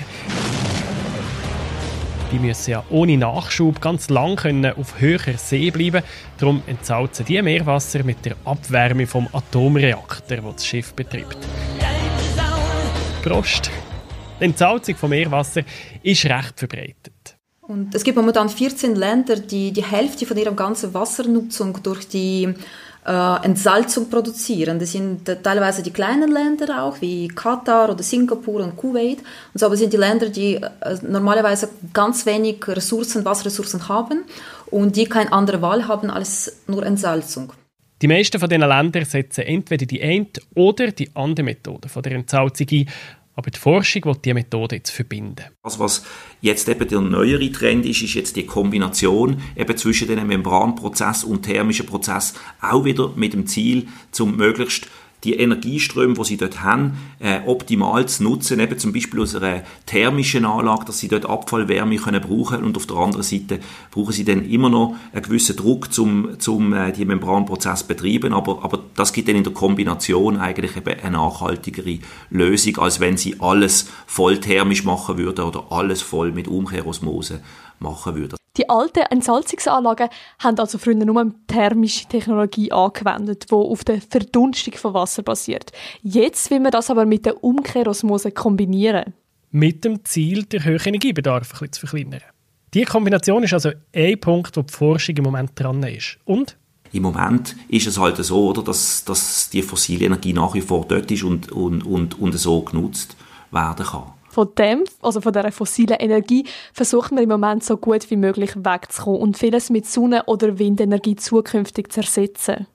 Die 2.31 2.39
müssen 2.39 2.71
ja 2.71 2.83
ohne 2.89 3.15
Nachschub 3.15 3.79
ganz 3.79 4.09
lang 4.09 4.37
können 4.37 4.73
auf 4.73 4.99
höherer 4.99 5.37
See 5.37 5.69
bleiben. 5.69 6.01
Darum 6.39 6.63
entsalzen 6.65 7.23
die 7.27 7.39
Meerwasser 7.39 8.03
mit 8.03 8.25
der 8.25 8.35
Abwärme 8.45 9.05
vom 9.05 9.27
Atomreaktor, 9.31 10.37
der 10.37 10.51
das 10.51 10.65
Schiff 10.65 10.95
betreibt. 10.95 11.37
Prost! 13.21 13.69
Die 14.39 14.45
Entsalzung 14.45 14.95
von 14.95 15.11
Meerwasser 15.11 15.61
ist 16.01 16.25
recht 16.25 16.57
verbreitet. 16.57 17.12
Und 17.67 17.95
es 17.95 18.03
gibt 18.03 18.17
momentan 18.17 18.49
14 18.49 18.95
Länder, 18.95 19.37
die 19.37 19.71
die 19.71 19.83
Hälfte 19.83 20.25
von 20.25 20.37
ihrer 20.37 20.51
ganzen 20.51 20.93
Wassernutzung 20.93 21.81
durch 21.81 22.07
die 22.09 22.53
äh, 23.05 23.45
Entsalzung 23.45 24.09
produzieren. 24.09 24.79
Das 24.79 24.91
sind 24.91 25.25
teilweise 25.25 25.81
die 25.81 25.91
kleinen 25.91 26.29
Länder 26.31 26.83
auch, 26.83 26.99
wie 26.99 27.29
Katar 27.29 27.89
oder 27.89 28.03
Singapur 28.03 28.61
und 28.61 28.75
Kuwait. 28.75 29.19
Und 29.19 29.59
so 29.59 29.65
aber 29.65 29.77
sind 29.77 29.93
die 29.93 29.97
Länder, 29.97 30.29
die 30.29 30.55
äh, 30.55 30.69
normalerweise 31.01 31.69
ganz 31.93 32.25
wenig 32.25 32.67
Ressourcen, 32.67 33.23
Wasserressourcen 33.23 33.87
haben 33.87 34.25
und 34.67 34.97
die 34.97 35.05
keine 35.05 35.31
andere 35.31 35.61
Wahl 35.61 35.87
haben 35.87 36.09
als 36.09 36.63
nur 36.67 36.85
Entsalzung. 36.85 37.53
Die 38.01 38.07
meisten 38.09 38.37
von 38.37 38.49
diesen 38.49 38.67
Ländern 38.67 39.05
setzen 39.05 39.45
entweder 39.45 39.85
die 39.85 40.01
eine 40.01 40.27
oder 40.55 40.91
die 40.91 41.09
andere 41.15 41.45
Methode 41.45 41.87
von 41.87 42.03
der 42.03 42.11
Entsalzung 42.13 42.67
ein 42.71 42.89
aber 43.35 43.49
die 43.49 43.59
Forschung 43.59 44.05
will 44.05 44.17
diese 44.23 44.33
Methode 44.33 44.75
jetzt 44.75 44.91
verbinden. 44.91 45.45
Also 45.61 45.79
was 45.79 46.05
jetzt 46.41 46.69
eben 46.69 46.87
der 46.87 47.01
neuere 47.01 47.51
Trend 47.51 47.85
ist, 47.85 48.01
ist 48.01 48.13
jetzt 48.13 48.35
die 48.35 48.45
Kombination 48.45 49.41
eben 49.55 49.77
zwischen 49.77 50.07
dem 50.07 50.27
Membranprozess 50.27 51.23
und 51.23 51.43
thermischen 51.43 51.85
Prozess 51.85 52.33
auch 52.61 52.85
wieder 52.85 53.11
mit 53.15 53.33
dem 53.33 53.47
Ziel, 53.47 53.87
zum 54.11 54.37
möglichst 54.37 54.87
die 55.23 55.35
Energieströme, 55.35 56.13
die 56.13 56.23
sie 56.23 56.37
dort 56.37 56.61
haben, 56.63 56.97
äh, 57.19 57.39
optimal 57.45 58.07
zu 58.07 58.23
nutzen, 58.23 58.59
eben 58.59 58.77
zum 58.77 58.93
Beispiel 58.93 59.21
aus 59.21 59.35
einer 59.35 59.63
thermischen 59.85 60.45
Anlage, 60.45 60.85
dass 60.85 60.99
sie 60.99 61.07
dort 61.07 61.25
Abfallwärme 61.25 61.95
können 61.97 62.21
brauchen 62.21 62.63
und 62.63 62.75
auf 62.77 62.85
der 62.85 62.97
anderen 62.97 63.23
Seite 63.23 63.59
brauchen 63.91 64.11
sie 64.11 64.25
dann 64.25 64.45
immer 64.45 64.69
noch 64.69 64.95
einen 65.13 65.23
gewissen 65.23 65.55
Druck, 65.55 65.93
zum, 65.93 66.39
zum 66.39 66.73
äh, 66.73 66.91
die 66.91 67.05
Membranprozess 67.05 67.83
betreiben, 67.83 68.33
aber, 68.33 68.63
aber 68.63 68.83
das 68.95 69.13
gibt 69.13 69.29
dann 69.29 69.35
in 69.35 69.43
der 69.43 69.53
Kombination 69.53 70.37
eigentlich 70.37 70.75
eben 70.75 70.99
eine 70.99 71.17
nachhaltigere 71.17 71.99
Lösung, 72.29 72.77
als 72.77 72.99
wenn 72.99 73.17
sie 73.17 73.39
alles 73.39 73.89
voll 74.05 74.39
thermisch 74.39 74.83
machen 74.83 75.17
würden 75.17 75.45
oder 75.45 75.71
alles 75.71 76.01
voll 76.01 76.31
mit 76.31 76.47
Umkehrosmose 76.47 77.41
machen 77.79 78.15
würden. 78.15 78.42
Die 78.57 78.69
alten 78.69 78.99
Entsalzungsanlagen 79.09 80.09
haben 80.37 80.59
also 80.59 80.77
früher 80.77 80.93
nur 80.93 81.33
thermische 81.47 82.07
Technologie 82.07 82.71
angewendet, 82.71 83.49
die 83.49 83.55
auf 83.55 83.83
der 83.83 83.99
Verdunstung 83.99 84.75
von 84.75 84.93
Wasser 84.93 85.23
basiert. 85.23 85.71
Jetzt 86.03 86.51
will 86.51 86.59
man 86.59 86.71
das 86.71 86.91
aber 86.91 87.07
mit 87.07 87.25
der 87.25 87.43
Umkehrosmose 87.43 88.31
kombinieren. 88.31 89.13
Mit 89.49 89.83
dem 89.83 90.05
Ziel, 90.05 90.43
den 90.43 90.63
hohen 90.65 90.79
Energiebedarf 90.85 91.47
ein 91.47 91.49
bisschen 91.49 91.71
zu 91.71 91.87
verkleinern. 91.87 92.21
Diese 92.75 92.85
Kombination 92.85 93.41
ist 93.43 93.53
also 93.53 93.71
ein 93.91 94.19
Punkt, 94.19 94.55
wo 94.55 94.61
die 94.61 94.73
Forschung 94.73 95.17
im 95.17 95.23
Moment 95.23 95.51
dran 95.55 95.81
ist. 95.81 96.19
Und? 96.25 96.55
Im 96.91 97.03
Moment 97.03 97.55
ist 97.69 97.87
es 97.87 97.99
halt 97.99 98.17
so, 98.17 98.49
oder, 98.49 98.61
dass, 98.61 99.03
dass 99.03 99.49
die 99.49 99.63
fossile 99.63 100.05
Energie 100.05 100.33
nach 100.33 100.53
wie 100.53 100.61
vor 100.61 100.85
dort 100.87 101.09
ist 101.09 101.23
und, 101.23 101.51
und, 101.51 101.83
und, 101.83 102.19
und 102.19 102.37
so 102.37 102.61
genutzt 102.61 103.15
werden 103.51 103.83
kann 103.83 104.13
von 104.33 104.49
dem, 104.57 104.83
also 105.01 105.21
von 105.21 105.31
dieser 105.31 105.51
fossilen 105.51 105.97
Energie, 105.99 106.45
versucht 106.73 107.11
man 107.11 107.23
im 107.23 107.29
Moment 107.29 107.63
so 107.63 107.77
gut 107.77 108.09
wie 108.09 108.15
möglich 108.15 108.55
wegzukommen 108.55 109.21
und 109.21 109.37
vieles 109.37 109.69
mit 109.69 109.85
Sonne- 109.85 110.23
oder 110.25 110.57
Windenergie 110.57 111.15
zukünftig 111.15 111.91
zu 111.91 112.01
ersetzen. 112.01 112.65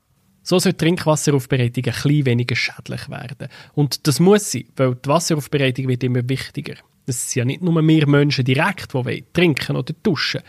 So 0.45 0.59
soll 0.59 0.73
die 0.73 0.79
Trinkwasseraufbereitung 0.79 1.85
ein 1.85 1.93
bisschen 1.93 2.27
weniger 2.27 2.57
schädlich 2.57 3.11
werden. 3.11 3.49
Und 3.75 4.07
das 4.07 4.21
muss 4.21 4.50
sie, 4.50 4.69
weil 4.77 4.95
die 4.95 5.09
Wasseraufbereitung 5.09 5.88
wird 5.88 6.05
immer 6.05 6.27
wichtiger. 6.29 6.75
Es 7.07 7.31
sind 7.31 7.41
ja 7.41 7.45
nicht 7.45 7.61
nur 7.61 7.83
wir 7.83 8.07
Menschen 8.07 8.45
direkt, 8.45 8.95
die 8.95 9.25
trinken 9.33 9.77
oder 9.77 9.95
duschen. 10.03 10.43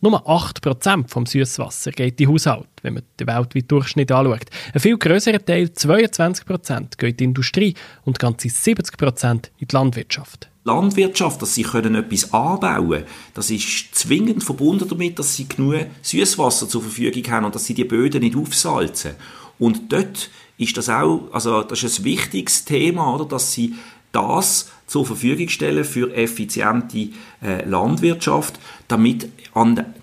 Nur 0.00 0.28
8% 0.28 1.08
vom 1.08 1.26
Süßwasser 1.26 1.92
geht 1.92 2.20
in 2.20 2.28
Haushalt, 2.28 2.68
wenn 2.82 2.94
man 2.94 3.02
den 3.18 3.26
weltweiten 3.28 3.68
Durchschnitt 3.68 4.12
anschaut. 4.12 4.46
Ein 4.74 4.80
viel 4.80 4.98
größerer 4.98 5.42
Teil, 5.42 5.66
22%, 5.66 6.98
geht 6.98 7.12
in 7.12 7.16
die 7.16 7.24
Industrie 7.24 7.74
und 8.04 8.18
ganze 8.18 8.48
70% 8.48 9.50
in 9.58 9.68
die 9.68 9.74
Landwirtschaft. 9.74 10.50
Landwirtschaft, 10.66 11.40
dass 11.40 11.54
sie 11.54 11.62
können 11.62 11.94
etwas 11.94 12.34
anbauen 12.34 13.04
das 13.34 13.50
ist 13.50 13.94
zwingend 13.94 14.42
verbunden 14.42 14.88
damit, 14.88 15.18
dass 15.18 15.36
sie 15.36 15.48
genug 15.48 15.86
Süßwasser 16.02 16.68
zur 16.68 16.82
Verfügung 16.82 17.22
haben 17.30 17.46
und 17.46 17.54
dass 17.54 17.64
sie 17.64 17.74
die 17.74 17.84
Böden 17.84 18.20
nicht 18.20 18.36
aufsalzen. 18.36 19.12
Und 19.58 19.92
dort 19.92 20.28
ist 20.58 20.76
das 20.76 20.88
auch, 20.88 21.28
also 21.32 21.62
das 21.62 21.82
ist 21.82 22.00
ein 22.00 22.04
wichtiges 22.04 22.64
Thema, 22.64 23.14
oder, 23.14 23.24
dass 23.24 23.52
sie 23.52 23.74
das 24.12 24.70
zur 24.86 25.04
Verfügung 25.04 25.48
stellen 25.48 25.84
für 25.84 26.14
effiziente 26.14 27.10
äh, 27.42 27.64
Landwirtschaft, 27.68 28.58
damit 28.88 29.28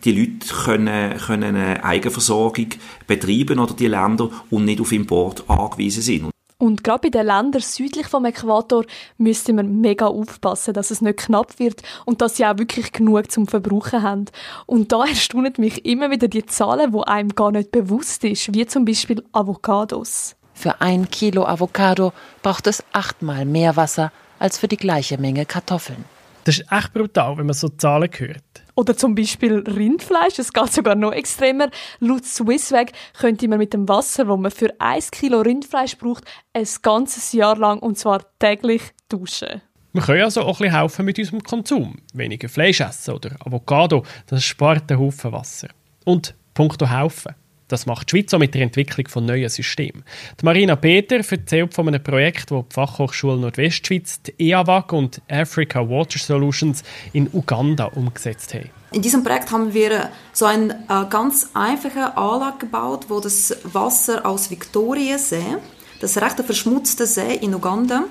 die 0.03 0.11
Leute 0.11 0.53
können, 0.63 1.17
können 1.17 1.55
eine 1.55 1.83
Eigenversorgung 1.83 2.67
betreiben 3.07 3.59
oder 3.59 3.73
die 3.73 3.87
Länder 3.87 4.29
und 4.49 4.65
nicht 4.65 4.81
auf 4.81 4.91
Import 4.91 5.49
angewiesen 5.49 6.01
sind. 6.01 6.32
Und 6.63 6.81
gerade 6.81 7.01
bei 7.01 7.09
den 7.09 7.25
Ländern 7.25 7.61
südlich 7.61 8.07
vom 8.07 8.23
Äquator 8.23 8.85
müsste 9.17 9.51
man 9.51 9.81
mega 9.81 10.07
aufpassen, 10.07 10.73
dass 10.73 10.91
es 10.91 11.01
nicht 11.01 11.19
knapp 11.19 11.59
wird 11.59 11.81
und 12.05 12.21
dass 12.21 12.37
sie 12.37 12.45
auch 12.45 12.57
wirklich 12.57 12.93
genug 12.93 13.29
zum 13.29 13.47
Verbrauchen 13.47 14.01
haben. 14.01 14.25
Und 14.65 14.93
da 14.93 15.03
erstaunen 15.05 15.51
mich 15.57 15.83
immer 15.83 16.09
wieder 16.09 16.29
die 16.29 16.45
Zahlen, 16.45 16.93
wo 16.93 17.01
einem 17.01 17.35
gar 17.35 17.51
nicht 17.51 17.71
bewusst 17.71 18.23
ist, 18.23 18.53
wie 18.53 18.65
zum 18.65 18.85
Beispiel 18.85 19.21
Avocados. 19.33 20.37
Für 20.53 20.79
ein 20.79 21.09
Kilo 21.11 21.45
Avocado 21.45 22.13
braucht 22.43 22.67
es 22.67 22.81
achtmal 22.93 23.43
mehr 23.43 23.75
Wasser 23.75 24.13
als 24.39 24.57
für 24.57 24.69
die 24.69 24.77
gleiche 24.77 25.17
Menge 25.17 25.45
Kartoffeln. 25.45 26.05
Das 26.45 26.59
ist 26.59 26.71
echt 26.71 26.93
brutal, 26.93 27.37
wenn 27.37 27.45
man 27.45 27.55
so 27.55 27.67
Zahlen 27.67 28.09
hört. 28.09 28.62
Oder 28.75 28.97
zum 28.97 29.13
Beispiel 29.13 29.59
Rindfleisch, 29.59 30.35
das 30.35 30.51
geht 30.51 30.73
sogar 30.73 30.95
noch 30.95 31.11
extremer. 31.11 31.69
Laut 31.99 32.25
Swissweg 32.25 32.93
könnte 33.17 33.47
man 33.47 33.59
mit 33.59 33.73
dem 33.73 33.87
Wasser, 33.87 34.25
das 34.25 34.39
man 34.39 34.51
für 34.51 34.73
1 34.79 35.11
Kilo 35.11 35.41
Rindfleisch 35.41 35.97
braucht, 35.97 36.23
ein 36.53 36.67
ganzes 36.81 37.33
Jahr 37.33 37.55
lang 37.57 37.79
und 37.79 37.97
zwar 37.97 38.23
täglich 38.39 38.81
duschen. 39.09 39.61
Wir 39.93 40.01
können 40.01 40.23
also 40.23 40.41
auch 40.41 40.59
ein 40.59 40.63
bisschen 40.63 40.79
helfen 40.79 41.05
mit 41.05 41.19
unserem 41.19 41.43
Konsum. 41.43 41.97
Weniger 42.15 42.49
Fleisch 42.49 42.81
essen 42.81 43.13
oder 43.13 43.35
Avocado, 43.45 44.03
das 44.25 44.43
spart 44.43 44.91
einen 44.91 44.99
Haufen 44.99 45.31
Wasser. 45.31 45.69
Und 46.03 46.33
punkto 46.55 46.89
helfen. 46.89 47.35
Das 47.73 47.87
macht 47.87 48.11
die 48.11 48.19
Schweiz 48.19 48.31
auch 48.35 48.37
mit 48.37 48.53
der 48.53 48.61
Entwicklung 48.61 49.07
von 49.07 49.25
neuen 49.25 49.49
Systemen. 49.49 50.03
Die 50.39 50.45
Marina 50.45 50.75
Peter 50.75 51.15
erzählt 51.15 51.73
von 51.73 51.87
einem 51.87 52.03
Projekt, 52.03 52.51
das 52.51 52.65
die 52.69 52.73
Fachhochschule 52.75 53.37
Nordwestschweiz, 53.37 54.21
die 54.21 54.51
EAWAG 54.51 54.93
und 54.93 55.23
Africa 55.27 55.79
Water 55.79 56.19
Solutions 56.19 56.83
in 57.13 57.27
Uganda 57.33 57.85
umgesetzt 57.85 58.53
haben. 58.53 58.69
In 58.91 59.01
diesem 59.01 59.23
Projekt 59.23 59.49
haben 59.49 59.73
wir 59.73 60.11
so 60.33 60.45
eine 60.45 60.85
äh, 60.87 61.09
ganz 61.09 61.49
einfache 61.55 62.15
Anlage 62.15 62.59
gebaut, 62.59 63.05
wo 63.07 63.19
das 63.19 63.57
Wasser 63.63 64.23
aus 64.23 64.51
Victoriasee, 64.51 65.57
das 65.99 66.21
recht 66.21 66.39
verschmutzte 66.41 67.07
See 67.07 67.39
in 67.41 67.55
Uganda, 67.55 68.03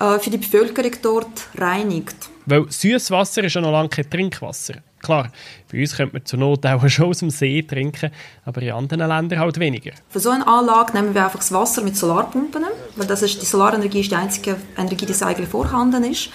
äh, 0.00 0.18
für 0.18 0.30
die 0.30 0.38
Bevölkerung 0.38 0.90
dort 1.02 1.48
reinigt. 1.56 2.16
Weil 2.46 2.68
Süßwasser 2.68 3.44
ist 3.44 3.54
ja 3.54 3.60
noch 3.60 3.70
lange 3.70 3.90
kein 3.90 4.10
Trinkwasser. 4.10 4.82
Klar, 5.04 5.28
bei 5.70 5.80
uns 5.80 5.94
könnte 5.96 6.14
man 6.14 6.24
zur 6.24 6.38
Not 6.38 6.64
auch 6.64 6.88
schon 6.88 7.06
aus 7.06 7.18
dem 7.18 7.30
See 7.30 7.62
trinken, 7.62 8.10
aber 8.44 8.62
in 8.62 8.72
anderen 8.72 9.06
Ländern 9.06 9.38
halt 9.38 9.60
weniger. 9.60 9.92
Für 10.08 10.20
so 10.20 10.30
eine 10.30 10.46
Anlage 10.46 10.94
nehmen 10.94 11.14
wir 11.14 11.24
einfach 11.24 11.40
das 11.40 11.52
Wasser 11.52 11.82
mit 11.82 11.96
Solarpumpen, 11.96 12.64
weil 12.96 13.06
das 13.06 13.22
ist, 13.22 13.40
die 13.40 13.46
Solarenergie 13.46 14.00
ist 14.00 14.10
die 14.10 14.16
einzige 14.16 14.56
Energie, 14.76 15.06
die 15.06 15.24
eigentlich 15.24 15.48
vorhanden 15.48 16.04
ist. 16.04 16.28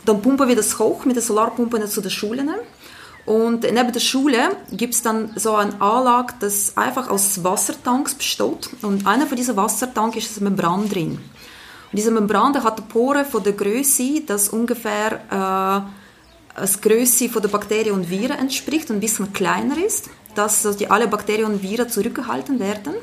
Und 0.00 0.08
dann 0.08 0.22
pumpen 0.22 0.48
wir 0.48 0.56
das 0.56 0.78
hoch 0.78 1.04
mit 1.06 1.16
den 1.16 1.22
Solarpumpen 1.22 1.86
zu 1.88 2.02
den 2.02 2.10
Schulen. 2.10 2.50
Und 3.24 3.62
neben 3.62 3.92
der 3.92 4.00
Schule 4.00 4.56
gibt 4.72 4.94
es 4.94 5.02
dann 5.02 5.30
so 5.36 5.54
eine 5.54 5.80
Anlage, 5.80 6.34
das 6.40 6.76
einfach 6.76 7.08
aus 7.08 7.42
Wassertanks 7.42 8.14
besteht. 8.14 8.70
Und 8.82 9.06
einer 9.06 9.26
von 9.26 9.36
diesen 9.36 9.56
Wassertanks 9.56 10.16
ist 10.16 10.38
eine 10.38 10.50
Membran 10.50 10.88
drin. 10.88 11.12
Und 11.12 11.96
diese 11.96 12.10
Membran 12.10 12.54
hat 12.62 12.78
eine 12.78 12.88
Pore 12.88 13.24
von 13.24 13.42
der 13.42 13.52
Größe, 13.52 14.22
das 14.26 14.48
ungefähr 14.48 15.20
äh, 15.30 15.99
als 16.54 16.80
Größe 16.80 17.28
der 17.28 17.48
Bakterien 17.48 17.94
und 17.94 18.10
Viren 18.10 18.38
entspricht 18.38 18.90
und 18.90 18.96
ein 18.96 19.00
bisschen 19.00 19.32
kleiner 19.32 19.76
ist, 19.84 20.10
dass 20.34 20.62
die 20.76 20.90
alle 20.90 21.08
Bakterien 21.08 21.46
und 21.46 21.62
Viren 21.62 21.88
zurückgehalten 21.88 22.58
werden 22.58 22.94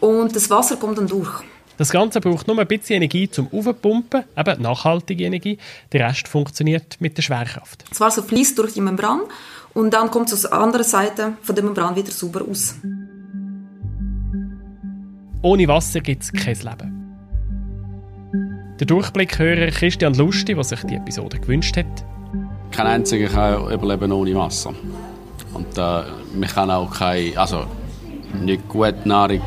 und 0.00 0.34
das 0.34 0.50
Wasser 0.50 0.76
kommt 0.76 0.98
dann 0.98 1.06
durch. 1.06 1.42
Das 1.76 1.90
Ganze 1.90 2.20
braucht 2.20 2.48
nur 2.48 2.58
ein 2.58 2.66
bisschen 2.66 2.96
Energie 2.96 3.30
zum 3.30 3.48
Aufpumpen, 3.52 4.24
eben 4.36 4.62
nachhaltige 4.62 5.24
Energie. 5.24 5.58
Der 5.92 6.08
Rest 6.08 6.26
funktioniert 6.26 6.96
mit 7.00 7.16
der 7.16 7.22
Schwerkraft. 7.22 7.84
Das 7.88 8.00
Wasser 8.00 8.24
fließt 8.24 8.58
durch 8.58 8.72
die 8.72 8.80
Membran 8.80 9.20
und 9.74 9.94
dann 9.94 10.10
kommt 10.10 10.26
es 10.28 10.34
aus 10.34 10.42
der 10.42 10.54
anderen 10.54 10.84
Seite 10.84 11.34
von 11.40 11.54
der 11.54 11.64
Membran 11.64 11.94
wieder 11.94 12.10
sauber 12.10 12.42
aus. 12.48 12.74
Ohne 15.40 15.68
Wasser 15.68 16.00
gibt 16.00 16.24
es 16.24 16.32
kein 16.32 16.56
Leben. 16.56 16.98
Der 18.80 18.86
Durchblickhörer 18.86 19.70
Christian 19.70 20.14
Lustig, 20.14 20.56
der 20.56 20.64
sich 20.64 20.80
die 20.82 20.96
Episode 20.96 21.38
gewünscht 21.38 21.76
hat, 21.76 22.04
kein 22.70 22.86
einziger 22.86 23.28
kann 23.28 23.70
überleben 23.70 24.12
ohne 24.12 24.34
Wasser. 24.34 24.72
Und 25.54 25.78
äh, 25.78 26.02
man 26.34 26.48
kann 26.48 26.70
auch 26.70 26.90
keine, 26.90 27.36
also 27.36 27.64
nicht 28.42 28.68
gute 28.68 29.08
Nahrung 29.08 29.42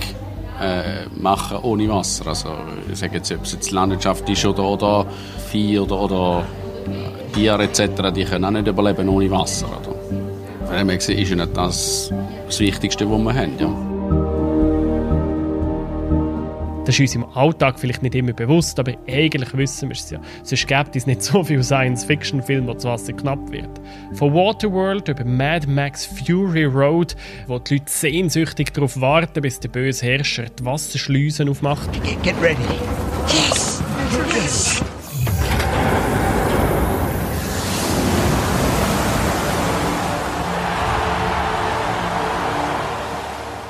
äh, 0.60 1.06
machen 1.20 1.58
ohne 1.64 1.88
Wasser. 1.90 2.28
Also 2.28 2.50
ich 2.92 3.00
sage 3.00 3.18
jetzt, 3.18 3.32
ob 3.32 3.44
es 3.44 3.54
jetzt 3.54 3.72
Landwirtschaft 3.72 4.28
ist 4.30 4.46
oder, 4.46 4.64
oder 4.64 5.06
Vieh 5.50 5.80
oder, 5.80 6.00
oder 6.00 6.46
äh, 6.88 7.34
Tiere 7.34 7.64
etc., 7.64 8.12
die 8.14 8.26
können 8.26 8.46
auch 8.46 8.52
nicht 8.52 8.68
überleben 8.68 9.08
ohne 9.10 9.30
Wasser. 9.32 9.68
Oder? 9.68 9.96
Von 10.68 10.76
dem 10.76 10.90
ist 10.90 11.10
nicht 11.10 11.58
das 11.58 12.12
das 12.52 12.60
Wichtigste, 12.60 13.10
was 13.10 13.20
wir 13.20 13.34
haben. 13.34 13.60
Ja. 13.60 13.91
Das 16.92 17.00
ist 17.00 17.16
uns 17.16 17.16
im 17.16 17.38
Alltag 17.38 17.80
vielleicht 17.80 18.04
nicht 18.04 18.16
immer 18.16 18.34
bewusst, 18.34 18.78
aber 18.78 18.92
eigentlich 19.08 19.56
wissen 19.56 19.88
wir 19.88 19.96
es 19.96 20.10
ja. 20.10 20.20
Sonst 20.44 20.68
gibt 20.68 20.94
es 20.98 21.08
nicht 21.08 21.24
so 21.24 21.42
viele 21.42 21.64
Science-Fiction-Filme, 21.64 22.68
wo 22.68 22.74
das 22.74 22.84
Wasser 22.84 23.14
knapp 23.14 23.50
wird. 23.50 23.70
Von 24.12 24.34
Waterworld 24.34 25.08
über 25.08 25.24
Mad 25.24 25.68
Max 25.68 26.06
Fury 26.06 26.66
Road, 26.66 27.16
wo 27.48 27.60
die 27.60 27.76
Leute 27.76 27.90
sehnsüchtig 27.90 28.74
darauf 28.74 29.00
warten, 29.00 29.42
bis 29.42 29.62
der 29.62 29.70
böse 29.70 30.06
Herrscher 30.06 30.48
die 30.50 30.66
Wasserschleusen 30.66 31.48
aufmacht. 31.48 31.90
Get, 31.94 32.22
get 32.24 32.36
ready. 32.42 32.58
Yes! 33.30 33.82
Yes! 34.36 34.84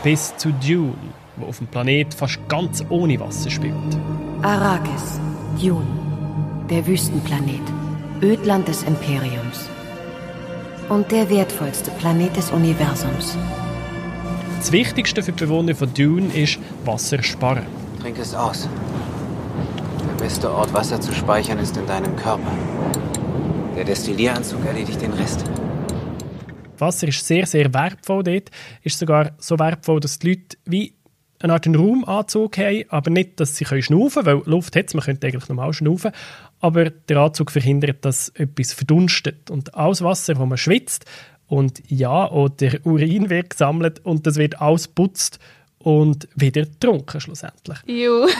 Bis 0.03 0.35
zu 0.37 0.51
Dune 0.53 1.20
wo 1.41 1.47
auf 1.47 1.57
dem 1.57 1.67
Planet 1.67 2.13
fast 2.13 2.39
ganz 2.47 2.83
ohne 2.89 3.19
Wasser 3.19 3.49
spielt. 3.49 3.73
Arrakis, 4.41 5.19
Dune, 5.61 5.85
der 6.69 6.85
Wüstenplanet, 6.87 7.61
Ödland 8.21 8.67
des 8.67 8.83
Imperiums 8.83 9.69
und 10.89 11.11
der 11.11 11.29
wertvollste 11.29 11.91
Planet 11.91 12.35
des 12.35 12.51
Universums. 12.51 13.37
Das 14.57 14.71
Wichtigste 14.71 15.23
für 15.23 15.31
die 15.31 15.45
Bewohner 15.45 15.73
von 15.73 15.93
Dune 15.93 16.33
ist 16.33 16.59
Wasser 16.85 17.23
sparen. 17.23 17.65
Trink 17.99 18.19
es 18.19 18.35
aus. 18.35 18.69
Der 20.07 20.23
beste 20.23 20.51
Ort, 20.51 20.73
Wasser 20.73 21.01
zu 21.01 21.13
speichern, 21.13 21.59
ist 21.59 21.77
in 21.77 21.87
deinem 21.87 22.15
Körper. 22.15 22.51
Der 23.75 23.85
Destillieranzug 23.85 24.63
erledigt 24.65 25.01
den 25.01 25.13
Rest. 25.13 25.43
Wasser 26.77 27.07
ist 27.07 27.25
sehr, 27.25 27.45
sehr 27.45 27.73
wertvoll 27.73 28.23
dort. 28.23 28.49
Ist 28.83 28.99
sogar 28.99 29.31
so 29.37 29.57
wertvoll, 29.57 29.99
dass 29.99 30.19
die 30.19 30.29
Leute 30.29 30.57
wie 30.65 30.95
eine 31.43 31.53
Art 31.53 31.67
Raumanzug 31.67 32.57
haben, 32.57 32.83
aber 32.89 33.09
nicht, 33.11 33.39
dass 33.39 33.55
sie 33.55 33.65
schnaufen 33.65 34.23
können, 34.23 34.41
weil 34.43 34.49
Luft 34.51 34.75
hat 34.75 34.93
man 34.93 35.03
könnte 35.03 35.27
eigentlich 35.27 35.49
normal 35.49 35.73
schnaufen, 35.73 36.11
aber 36.59 36.89
der 36.89 37.17
Anzug 37.17 37.51
verhindert, 37.51 38.03
dass 38.05 38.29
etwas 38.29 38.73
verdunstet. 38.73 39.49
Und 39.49 39.75
alles 39.75 40.01
Wasser, 40.01 40.35
das 40.35 40.45
man 40.45 40.57
schwitzt, 40.57 41.05
und 41.51 41.83
ja, 41.89 42.31
oder 42.31 42.79
Urin 42.85 43.29
wird 43.29 43.49
gesammelt 43.49 43.99
und 44.05 44.25
das 44.25 44.37
wird 44.37 44.61
ausputzt 44.61 45.37
und 45.79 46.29
wieder 46.33 46.63
getrunken 46.63 47.19
schlussendlich. 47.19 47.77
Juh. 47.87 48.25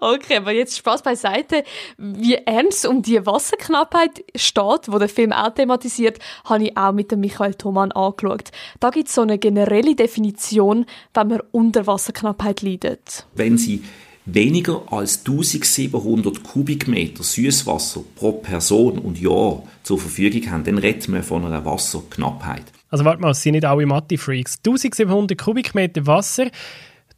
Okay, 0.00 0.36
aber 0.36 0.52
jetzt 0.52 0.76
Spaß 0.78 1.02
beiseite. 1.02 1.64
Wie 1.96 2.34
ernst 2.34 2.86
um 2.86 3.02
die 3.02 3.24
Wasserknappheit 3.24 4.24
steht, 4.34 4.86
wo 4.86 4.98
der 4.98 5.08
Film 5.08 5.32
auch 5.32 5.50
thematisiert, 5.50 6.18
habe 6.44 6.64
ich 6.64 6.76
auch 6.76 6.92
mit 6.92 7.10
dem 7.10 7.20
Michael 7.20 7.54
Thoman 7.54 7.92
angeschaut. 7.92 8.50
Da 8.80 8.90
gibt 8.90 9.08
es 9.08 9.14
so 9.14 9.22
eine 9.22 9.38
generelle 9.38 9.94
Definition, 9.94 10.86
wenn 11.14 11.28
man 11.28 11.42
unter 11.52 11.86
Wasserknappheit 11.86 12.62
leidet. 12.62 13.26
Wenn 13.34 13.58
Sie 13.58 13.82
weniger 14.24 14.82
als 14.92 15.20
1700 15.20 16.42
Kubikmeter 16.42 17.22
Süßwasser 17.22 18.02
pro 18.14 18.32
Person 18.32 18.98
und 18.98 19.18
Jahr 19.18 19.62
zur 19.82 19.98
Verfügung 19.98 20.50
haben, 20.50 20.64
dann 20.64 20.78
redet 20.78 21.08
man 21.08 21.22
von 21.22 21.44
einer 21.44 21.64
Wasserknappheit. 21.64 22.64
Also 22.90 23.04
warte 23.04 23.22
mal, 23.22 23.34
sind 23.34 23.52
nicht 23.52 23.64
alle 23.64 23.86
Mathe-Freaks. 23.86 24.58
1700 24.58 25.38
Kubikmeter 25.38 26.06
Wasser, 26.06 26.50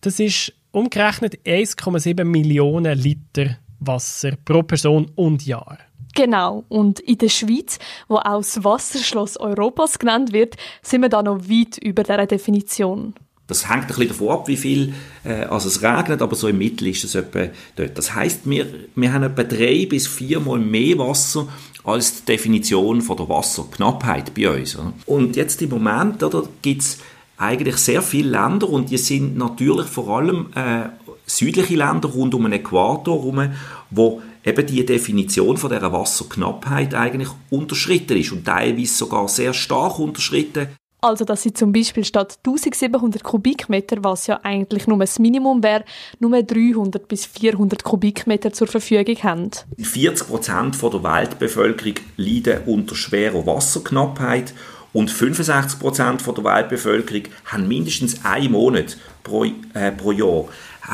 das 0.00 0.20
ist 0.20 0.52
umgerechnet 0.72 1.38
1,7 1.44 2.24
Millionen 2.24 2.98
Liter 2.98 3.56
Wasser 3.80 4.32
pro 4.44 4.62
Person 4.62 5.10
und 5.14 5.44
Jahr. 5.46 5.78
Genau. 6.14 6.64
Und 6.68 7.00
in 7.00 7.18
der 7.18 7.28
Schweiz, 7.28 7.78
wo 8.08 8.16
auch 8.16 8.38
das 8.38 8.62
Wasserschloss 8.62 9.36
Europas 9.36 9.98
genannt 9.98 10.32
wird, 10.32 10.56
sind 10.82 11.02
wir 11.02 11.08
da 11.08 11.22
noch 11.22 11.48
weit 11.48 11.78
über 11.78 12.02
dieser 12.02 12.26
Definition. 12.26 13.14
Das 13.46 13.68
hängt 13.68 13.82
ein 13.82 13.86
bisschen 13.88 14.08
davon 14.08 14.28
ab, 14.28 14.48
wie 14.48 14.56
viel 14.56 14.94
äh, 15.24 15.42
also 15.44 15.68
es 15.68 15.82
regnet, 15.82 16.22
aber 16.22 16.36
so 16.36 16.46
im 16.46 16.58
Mittel 16.58 16.86
ist 16.86 17.02
es 17.02 17.16
etwa 17.16 17.48
dort. 17.74 17.98
Das 17.98 18.14
heißt, 18.14 18.48
wir, 18.48 18.66
wir 18.94 19.12
haben 19.12 19.24
etwa 19.24 19.42
drei 19.42 19.86
bis 19.86 20.06
viermal 20.06 20.60
mehr 20.60 20.98
Wasser 20.98 21.48
als 21.82 22.20
die 22.20 22.26
Definition 22.26 23.02
von 23.02 23.16
der 23.16 23.28
Wasserknappheit 23.28 24.34
bei 24.34 24.50
uns. 24.50 24.76
Oder? 24.76 24.92
Und 25.06 25.34
jetzt 25.34 25.60
im 25.62 25.70
Moment 25.70 26.22
gibt 26.62 26.82
es 26.82 26.98
eigentlich 27.40 27.76
sehr 27.76 28.02
viele 28.02 28.30
Länder 28.30 28.68
und 28.68 28.90
die 28.90 28.98
sind 28.98 29.36
natürlich 29.36 29.86
vor 29.86 30.08
allem 30.18 30.48
äh, 30.54 30.90
südliche 31.24 31.74
Länder 31.74 32.08
rund 32.08 32.34
um 32.34 32.42
den 32.42 32.52
Äquator 32.52 33.16
herum, 33.16 33.52
wo 33.90 34.20
eben 34.44 34.66
die 34.66 34.84
Definition 34.84 35.56
von 35.56 35.70
der 35.70 35.90
Wasserknappheit 35.90 36.94
eigentlich 36.94 37.30
unterschritten 37.48 38.18
ist 38.18 38.32
und 38.32 38.44
teilweise 38.44 38.94
sogar 38.94 39.26
sehr 39.28 39.54
stark 39.54 39.98
unterschritten. 39.98 40.68
Also, 41.02 41.24
dass 41.24 41.42
sie 41.42 41.54
zum 41.54 41.72
Beispiel 41.72 42.04
statt 42.04 42.38
1700 42.44 43.24
Kubikmeter, 43.24 44.04
was 44.04 44.26
ja 44.26 44.40
eigentlich 44.42 44.86
nur 44.86 44.98
das 44.98 45.18
Minimum 45.18 45.62
wäre, 45.62 45.84
nur 46.18 46.42
300 46.42 47.08
bis 47.08 47.24
400 47.24 47.82
Kubikmeter 47.82 48.52
zur 48.52 48.66
Verfügung 48.66 49.16
haben. 49.22 49.50
40 49.78 50.28
Prozent 50.28 50.82
der 50.82 51.02
Weltbevölkerung 51.02 51.94
leiden 52.18 52.60
unter 52.66 52.94
schwerer 52.94 53.46
Wasserknappheit 53.46 54.52
und 54.92 55.10
65 55.10 55.78
Prozent 55.78 56.26
der 56.26 56.44
Weltbevölkerung 56.44 57.24
haben 57.46 57.68
mindestens 57.68 58.24
einen 58.24 58.52
Monat 58.52 58.96
pro, 59.22 59.44
äh, 59.44 59.92
pro 59.96 60.12
Jahr 60.12 60.46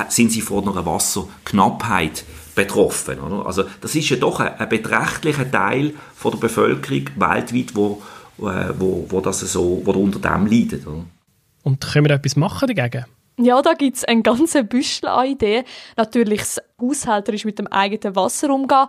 sind 0.09 0.33
sie 0.33 0.41
von 0.41 0.69
einer 0.69 0.85
Wasserknappheit 0.85 2.25
betroffen. 2.55 3.21
Oder? 3.21 3.47
Also 3.47 3.65
das 3.81 3.95
ist 3.95 4.09
ja 4.09 4.17
doch 4.17 4.41
ein, 4.41 4.59
ein 4.59 4.69
beträchtlicher 4.69 5.51
Teil 5.51 5.95
von 6.15 6.33
der 6.33 6.39
Bevölkerung 6.39 7.05
weltweit, 7.17 7.75
wo, 7.75 8.03
äh, 8.39 8.73
wo, 8.79 9.07
wo, 9.09 9.21
das 9.21 9.41
so, 9.41 9.81
wo 9.85 9.93
unter 9.93 10.19
dem 10.19 10.47
leidet. 10.47 10.87
Oder? 10.87 11.05
Und 11.63 11.81
können 11.81 12.09
wir 12.09 12.15
etwas 12.15 12.37
machen 12.37 12.69
dagegen? 12.69 13.07
Ja, 13.39 13.61
da 13.61 13.75
gibt 13.75 13.99
es 13.99 14.05
ein 14.05 14.23
ganzes 14.23 14.67
Büschel 14.67 15.09
an 15.09 15.27
Ideen. 15.27 15.65
Natürlich 15.97 16.41
das 16.41 16.63
Haushälterisch 16.81 17.45
mit 17.45 17.59
dem 17.59 17.67
eigenen 17.67 18.17
Wasser 18.17 18.51
umgehen. 18.51 18.87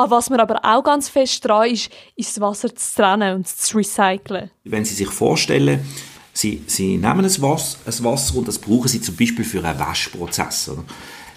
Aber 0.00 0.16
was 0.16 0.30
man 0.30 0.40
aber 0.40 0.64
auch 0.64 0.82
ganz 0.82 1.10
fest 1.10 1.44
dran 1.44 1.70
ist, 1.70 1.90
ist 2.16 2.34
das 2.34 2.40
Wasser 2.40 2.74
zu 2.74 2.94
trennen 2.96 3.36
und 3.36 3.46
zu 3.46 3.76
recyceln. 3.76 4.50
Wenn 4.64 4.86
Sie 4.86 4.94
sich 4.94 5.10
vorstellen, 5.10 5.80
Sie, 6.32 6.62
Sie 6.66 6.96
nehmen 6.96 7.24
ein 7.26 7.42
Wasser, 7.42 7.76
ein 7.84 8.04
Wasser 8.04 8.36
und 8.38 8.48
das 8.48 8.58
brauchen 8.58 8.88
Sie 8.88 9.02
zum 9.02 9.14
Beispiel 9.14 9.44
für 9.44 9.62
einen 9.62 9.78
Waschprozess. 9.78 10.70
Oder? 10.70 10.84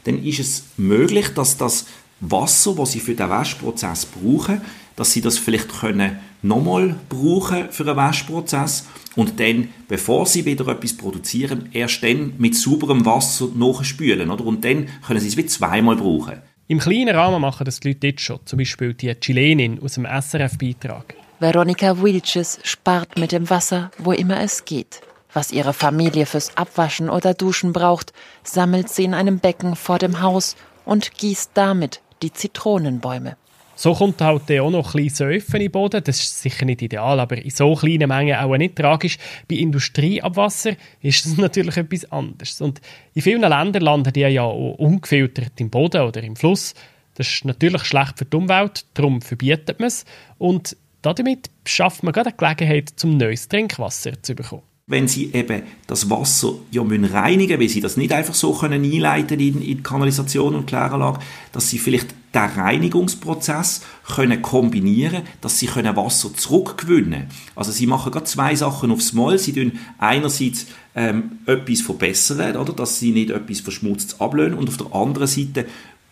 Dann 0.06 0.24
ist 0.24 0.40
es 0.40 0.64
möglich, 0.78 1.28
dass 1.36 1.58
das 1.58 1.88
Wasser, 2.22 2.74
das 2.76 2.94
Sie 2.94 3.02
für 3.02 3.16
den 3.16 3.28
Waschprozess 3.30 4.06
brauchen, 4.06 4.62
dass 4.96 5.12
Sie 5.12 5.20
das 5.20 5.38
vielleicht 5.38 5.68
können 5.82 6.20
nochmal 6.42 6.96
brauchen 7.10 7.70
für 7.70 7.84
einen 7.84 7.98
Waschprozess 7.98 8.86
und 9.18 9.42
dann, 9.42 9.70
bevor 9.90 10.26
Sie 10.26 10.46
wieder 10.46 10.70
etwas 10.70 10.96
produzieren, 10.96 11.68
erst 11.74 12.02
dann 12.02 12.36
mit 12.38 12.56
sauberem 12.56 13.06
Wasser 13.06 13.50
nachspülen. 13.54 14.30
Oder? 14.30 14.46
Und 14.46 14.64
dann 14.64 14.88
können 15.06 15.20
Sie 15.20 15.28
es 15.28 15.36
wie 15.36 15.46
zweimal 15.48 15.98
brauchen. 15.98 16.42
Im 16.74 16.80
kleinen 16.80 17.16
Rahmen 17.16 17.40
machen 17.40 17.66
das 17.66 17.82
die 17.82 17.90
Leute 17.90 18.08
jetzt 18.08 18.22
schon, 18.22 18.40
zum 18.46 18.58
Beispiel 18.58 18.96
die 18.96 19.14
Chilenin 19.14 19.80
aus 19.84 19.94
dem 19.94 20.08
SRF-Beitrag. 20.08 21.14
Veronika 21.40 22.02
Wilches 22.02 22.60
spart 22.64 23.16
mit 23.20 23.32
dem 23.32 23.48
Wasser, 23.52 23.92
wo 24.00 24.12
immer 24.12 24.42
es 24.42 24.66
geht. 24.66 25.02
Was 25.34 25.52
ihre 25.52 25.74
Familie 25.74 26.26
fürs 26.26 26.58
Abwaschen 26.58 27.12
oder 27.12 27.36
Duschen 27.36 27.74
braucht, 27.74 28.12
sammelt 28.42 28.90
sie 28.90 29.04
in 29.04 29.14
einem 29.14 29.38
Becken 29.38 29.76
vor 29.76 30.00
dem 30.00 30.20
Haus 30.22 30.56
und 30.84 31.16
gießt 31.16 31.52
damit 31.54 32.02
die 32.24 32.34
Zitronenbäume. 32.34 33.38
So 33.76 33.94
kommt 33.94 34.22
halt 34.22 34.52
auch 34.52 34.70
noch 34.70 34.94
ein 34.94 35.04
bisschen 35.04 35.30
Säufen 35.30 35.60
den 35.60 35.72
Boden. 35.72 36.04
Das 36.04 36.20
ist 36.20 36.42
sicher 36.42 36.66
nicht 36.66 36.82
ideal, 36.82 37.20
aber 37.20 37.38
in 37.38 37.50
so 37.50 37.74
kleinen 37.76 38.08
Mengen 38.08 38.38
auch 38.38 38.56
nicht 38.56 38.76
tragisch. 38.76 39.18
Bei 39.48 39.56
Industrieabwasser 39.56 40.74
ist 41.02 41.26
das 41.26 41.38
natürlich 41.38 41.78
etwas 41.78 42.12
anderes. 42.12 42.62
Und 42.62 42.82
in 43.14 43.22
vielen 43.22 43.42
Ländern 43.42 43.82
landen 43.82 44.14
die 44.14 44.22
ja 44.22 44.44
auch 44.44 44.76
ungefiltert 44.76 45.60
im 45.60 45.70
Boden 45.70 46.02
oder 46.02 46.22
im 46.22 46.36
Fluss. 46.36 46.76
Das 47.16 47.28
ist 47.28 47.46
natürlich 47.46 47.84
schlecht 47.84 48.18
für 48.18 48.26
die 48.26 48.38
Umwelt, 48.38 48.86
darum 48.94 49.22
verbietet 49.22 49.80
man 49.80 49.88
es. 49.88 50.06
Und 50.38 50.78
damit 51.02 51.50
schafft 51.66 52.04
man 52.04 52.14
gerade 52.14 52.30
eine 52.30 52.38
Gelegenheit, 52.38 52.90
zum 52.96 53.18
neues 53.18 53.48
Trinkwasser 53.48 54.22
zu 54.22 54.36
bekommen. 54.36 54.64
Wenn 54.86 55.08
Sie 55.08 55.32
eben 55.32 55.64
das 55.88 56.10
Wasser 56.10 56.56
ja 56.72 56.84
müssen 56.84 57.06
reinigen 57.06 57.58
weil 57.58 57.70
Sie 57.70 57.80
das 57.80 57.96
nicht 57.96 58.12
einfach 58.12 58.34
so 58.34 58.52
können 58.54 58.84
einleiten 58.84 59.40
in, 59.40 59.62
in 59.62 59.82
Kanalisation 59.82 60.56
und 60.56 60.68
Kläranlage, 60.68 61.20
dass 61.54 61.70
Sie 61.70 61.78
vielleicht 61.78 62.14
den 62.34 62.42
Reinigungsprozess 62.42 63.82
können 64.14 64.42
kombinieren, 64.42 65.24
dass 65.40 65.58
Sie 65.58 65.68
können 65.68 65.96
Wasser 65.96 66.34
zurückgewinnen. 66.34 67.28
Also 67.56 67.72
Sie 67.72 67.88
machen 67.88 68.12
gerade 68.12 68.26
zwei 68.26 68.56
Sachen 68.56 68.92
aufs 68.92 69.14
Mal. 69.14 69.38
Sie 69.38 69.54
tun 69.54 69.80
einerseits 70.00 70.66
ähm, 70.96 71.40
etwas 71.46 71.80
verbessern, 71.80 72.58
oder, 72.58 72.74
dass 72.74 73.00
Sie 73.00 73.12
nicht 73.12 73.30
etwas 73.30 73.62
verschmutztes 73.62 74.20
ablösen 74.20 74.58
und 74.58 74.68
auf 74.68 74.78
der 74.78 74.94
anderen 74.94 75.28
Seite 75.28 75.66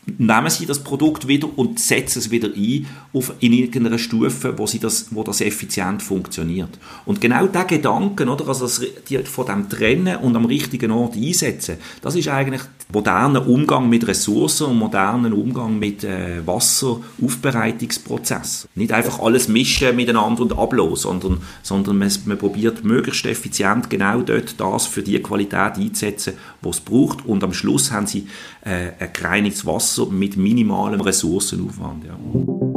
nehmen 0.05 0.49
sie 0.49 0.65
das 0.65 0.83
Produkt 0.83 1.27
wieder 1.27 1.47
und 1.57 1.79
setzen 1.79 2.19
es 2.19 2.31
wieder 2.31 2.49
ein 2.55 2.87
auf, 3.13 3.33
in 3.39 3.53
irgendeiner 3.53 3.99
Stufe, 3.99 4.57
wo, 4.57 4.65
sie 4.65 4.79
das, 4.79 5.13
wo 5.13 5.23
das 5.23 5.41
effizient 5.41 6.01
funktioniert. 6.01 6.79
Und 7.05 7.21
genau 7.21 7.47
der 7.47 7.65
Gedanken, 7.65 8.29
oder, 8.29 8.47
also 8.47 8.65
das, 8.65 8.81
die, 9.09 9.19
von 9.19 9.45
dem 9.45 9.69
Trennen 9.69 10.17
und 10.17 10.35
am 10.35 10.45
richtigen 10.45 10.91
Ort 10.91 11.15
einsetzen, 11.15 11.77
das 12.01 12.15
ist 12.15 12.27
eigentlich 12.27 12.61
moderner 12.93 13.47
Umgang 13.47 13.89
mit 13.89 14.07
Ressourcen 14.07 14.67
und 14.67 14.79
modernen 14.79 15.33
Umgang 15.33 15.79
mit 15.79 16.03
äh, 16.03 16.45
Wasseraufbereitungsprozess. 16.45 18.67
Nicht 18.75 18.91
einfach 18.91 19.19
alles 19.19 19.47
mischen 19.47 19.95
miteinander 19.95 20.41
und 20.41 20.57
ablosen, 20.57 21.21
sondern, 21.21 21.41
sondern 21.61 21.97
man, 21.97 22.11
man 22.25 22.37
probiert 22.37 22.83
möglichst 22.83 23.25
effizient 23.25 23.89
genau 23.89 24.21
dort 24.21 24.59
das 24.59 24.87
für 24.87 25.03
die 25.03 25.21
Qualität 25.21 25.77
einzusetzen, 25.77 26.33
was 26.61 26.77
es 26.77 26.81
braucht 26.81 27.25
und 27.25 27.43
am 27.43 27.53
Schluss 27.53 27.91
haben 27.91 28.07
sie 28.07 28.27
äh, 28.61 28.91
ein 28.99 29.13
gereinigtes 29.13 29.65
Wasser 29.65 30.07
mit 30.07 30.37
minimalem 30.37 31.01
Ressourcenaufwand. 31.01 32.05
Ja. 32.05 32.70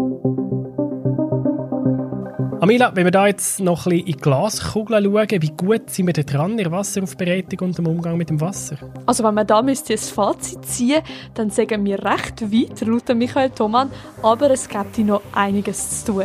Amila, 2.64 2.92
wenn 2.94 3.04
wir 3.04 3.10
da 3.10 3.26
jetzt 3.26 3.60
noch 3.60 3.84
ein 3.84 3.90
bisschen 3.90 4.06
in 4.06 4.12
die 4.14 4.22
Glaskugeln 4.22 5.04
schauen, 5.04 5.42
wie 5.42 5.50
gut 5.50 5.90
sind 5.90 6.06
wir 6.06 6.14
da 6.14 6.22
dran 6.22 6.52
in 6.52 6.56
der 6.56 6.72
Wasseraufbereitung 6.72 7.58
und 7.68 7.78
im 7.78 7.86
Umgang 7.86 8.16
mit 8.16 8.30
dem 8.30 8.40
Wasser? 8.40 8.78
Also 9.04 9.22
wenn 9.22 9.34
man 9.34 9.46
da 9.46 9.60
müsste 9.60 9.92
ein 9.92 9.98
Fazit 9.98 10.64
ziehen, 10.64 11.02
dann 11.34 11.50
sagen 11.50 11.84
wir 11.84 12.02
recht 12.02 12.40
weit, 12.40 12.80
laut 12.80 13.14
Michael 13.14 13.50
Thomann, 13.50 13.90
aber 14.22 14.50
es 14.50 14.66
gibt 14.66 14.96
noch 15.00 15.20
einiges 15.34 16.06
zu 16.06 16.12
tun. 16.12 16.24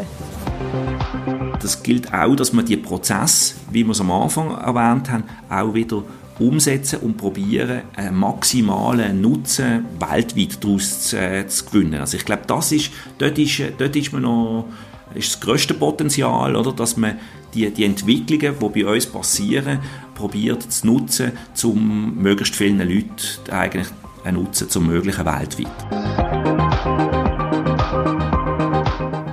Das 1.61 1.83
gilt 1.83 2.13
auch, 2.13 2.37
dass 2.37 2.53
man 2.53 2.65
die 2.65 2.77
Prozesse, 2.77 3.55
wie 3.73 3.83
wir 3.83 3.91
es 3.91 3.99
am 3.99 4.09
Anfang 4.09 4.51
erwähnt 4.51 5.11
haben, 5.11 5.25
auch 5.49 5.73
wieder 5.73 6.03
umsetzen 6.39 6.99
und 7.01 7.17
probieren, 7.17 7.81
einen 7.97 8.15
maximalen 8.15 9.19
Nutzen 9.19 9.83
weltweit 9.99 10.63
daraus 10.63 11.01
zu, 11.01 11.17
äh, 11.17 11.45
zu 11.47 11.65
gewinnen. 11.65 11.99
Also 11.99 12.15
ich 12.15 12.23
glaube, 12.23 12.43
das 12.47 12.71
ist, 12.71 12.91
dort 13.17 13.37
ist, 13.37 13.61
dort 13.77 13.93
ist 13.97 14.13
man 14.13 14.21
noch 14.21 14.67
ist 15.15 15.33
das 15.33 15.39
grösste 15.39 15.73
Potenzial, 15.73 16.55
oder, 16.55 16.71
dass 16.71 16.97
man 16.97 17.19
die, 17.53 17.69
die 17.71 17.85
Entwicklungen, 17.85 18.55
die 18.59 18.83
bei 18.83 18.93
uns 18.93 19.05
passieren, 19.05 19.79
probiert 20.15 20.71
zu 20.71 20.87
nutzen, 20.87 21.31
um 21.63 22.15
möglichst 22.15 22.55
vielen 22.55 22.79
Leuten 22.79 23.51
eigentlich 23.51 23.87
einen 24.23 24.43
Nutzen 24.43 24.69
zu 24.69 24.79
ermöglichen 24.79 25.25
weltweit. 25.25 25.67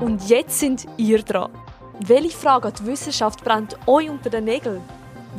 Und 0.01 0.29
jetzt 0.29 0.59
sind 0.61 0.87
ihr 0.97 1.23
dran. 1.23 1.51
Welche 2.01 2.37
Frage 2.37 2.69
an 2.69 2.75
die 2.79 2.87
Wissenschaft 2.87 3.43
brennt 3.43 3.77
euch 3.87 4.09
unter 4.09 4.31
den 4.31 4.45
Nägeln? 4.45 4.81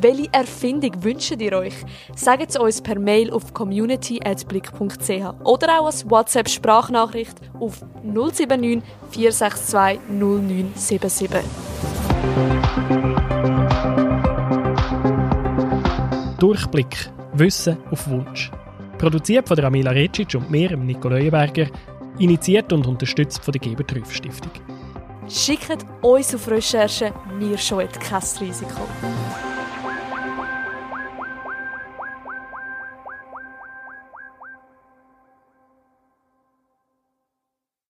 Welche 0.00 0.32
Erfindung 0.32 1.02
wünscht 1.02 1.34
ihr 1.40 1.52
euch? 1.52 1.74
Sagt 2.14 2.50
es 2.50 2.56
uns 2.56 2.80
per 2.80 2.98
Mail 3.00 3.32
auf 3.32 3.52
community.blick.ch 3.52 5.10
oder 5.44 5.80
auch 5.80 5.86
als 5.86 6.08
WhatsApp-Sprachnachricht 6.08 7.36
auf 7.58 7.84
079 8.04 8.82
462 9.10 10.00
0977. 10.08 11.30
Durchblick. 16.38 17.10
Wissen 17.32 17.76
auf 17.90 18.08
Wunsch. 18.08 18.50
Produziert 18.98 19.46
von 19.48 19.56
der 19.56 19.66
Amila 19.66 19.90
Recic 19.90 20.34
und 20.34 20.50
mir, 20.50 20.76
Nico 20.76 21.08
Leuenberger. 21.08 21.66
Initiiert 22.18 22.72
und 22.72 22.86
unterstützt 22.86 23.44
von 23.44 23.52
der 23.52 23.60
Geber 23.60 23.84
Stiftung. 24.08 24.52
Schickt 25.28 25.84
uns 26.02 26.34
auf 26.34 26.48
Recherche, 26.48 27.12
wir 27.38 27.58
scheuen 27.58 27.88
kein 27.90 28.22
Risiko. 28.40 28.80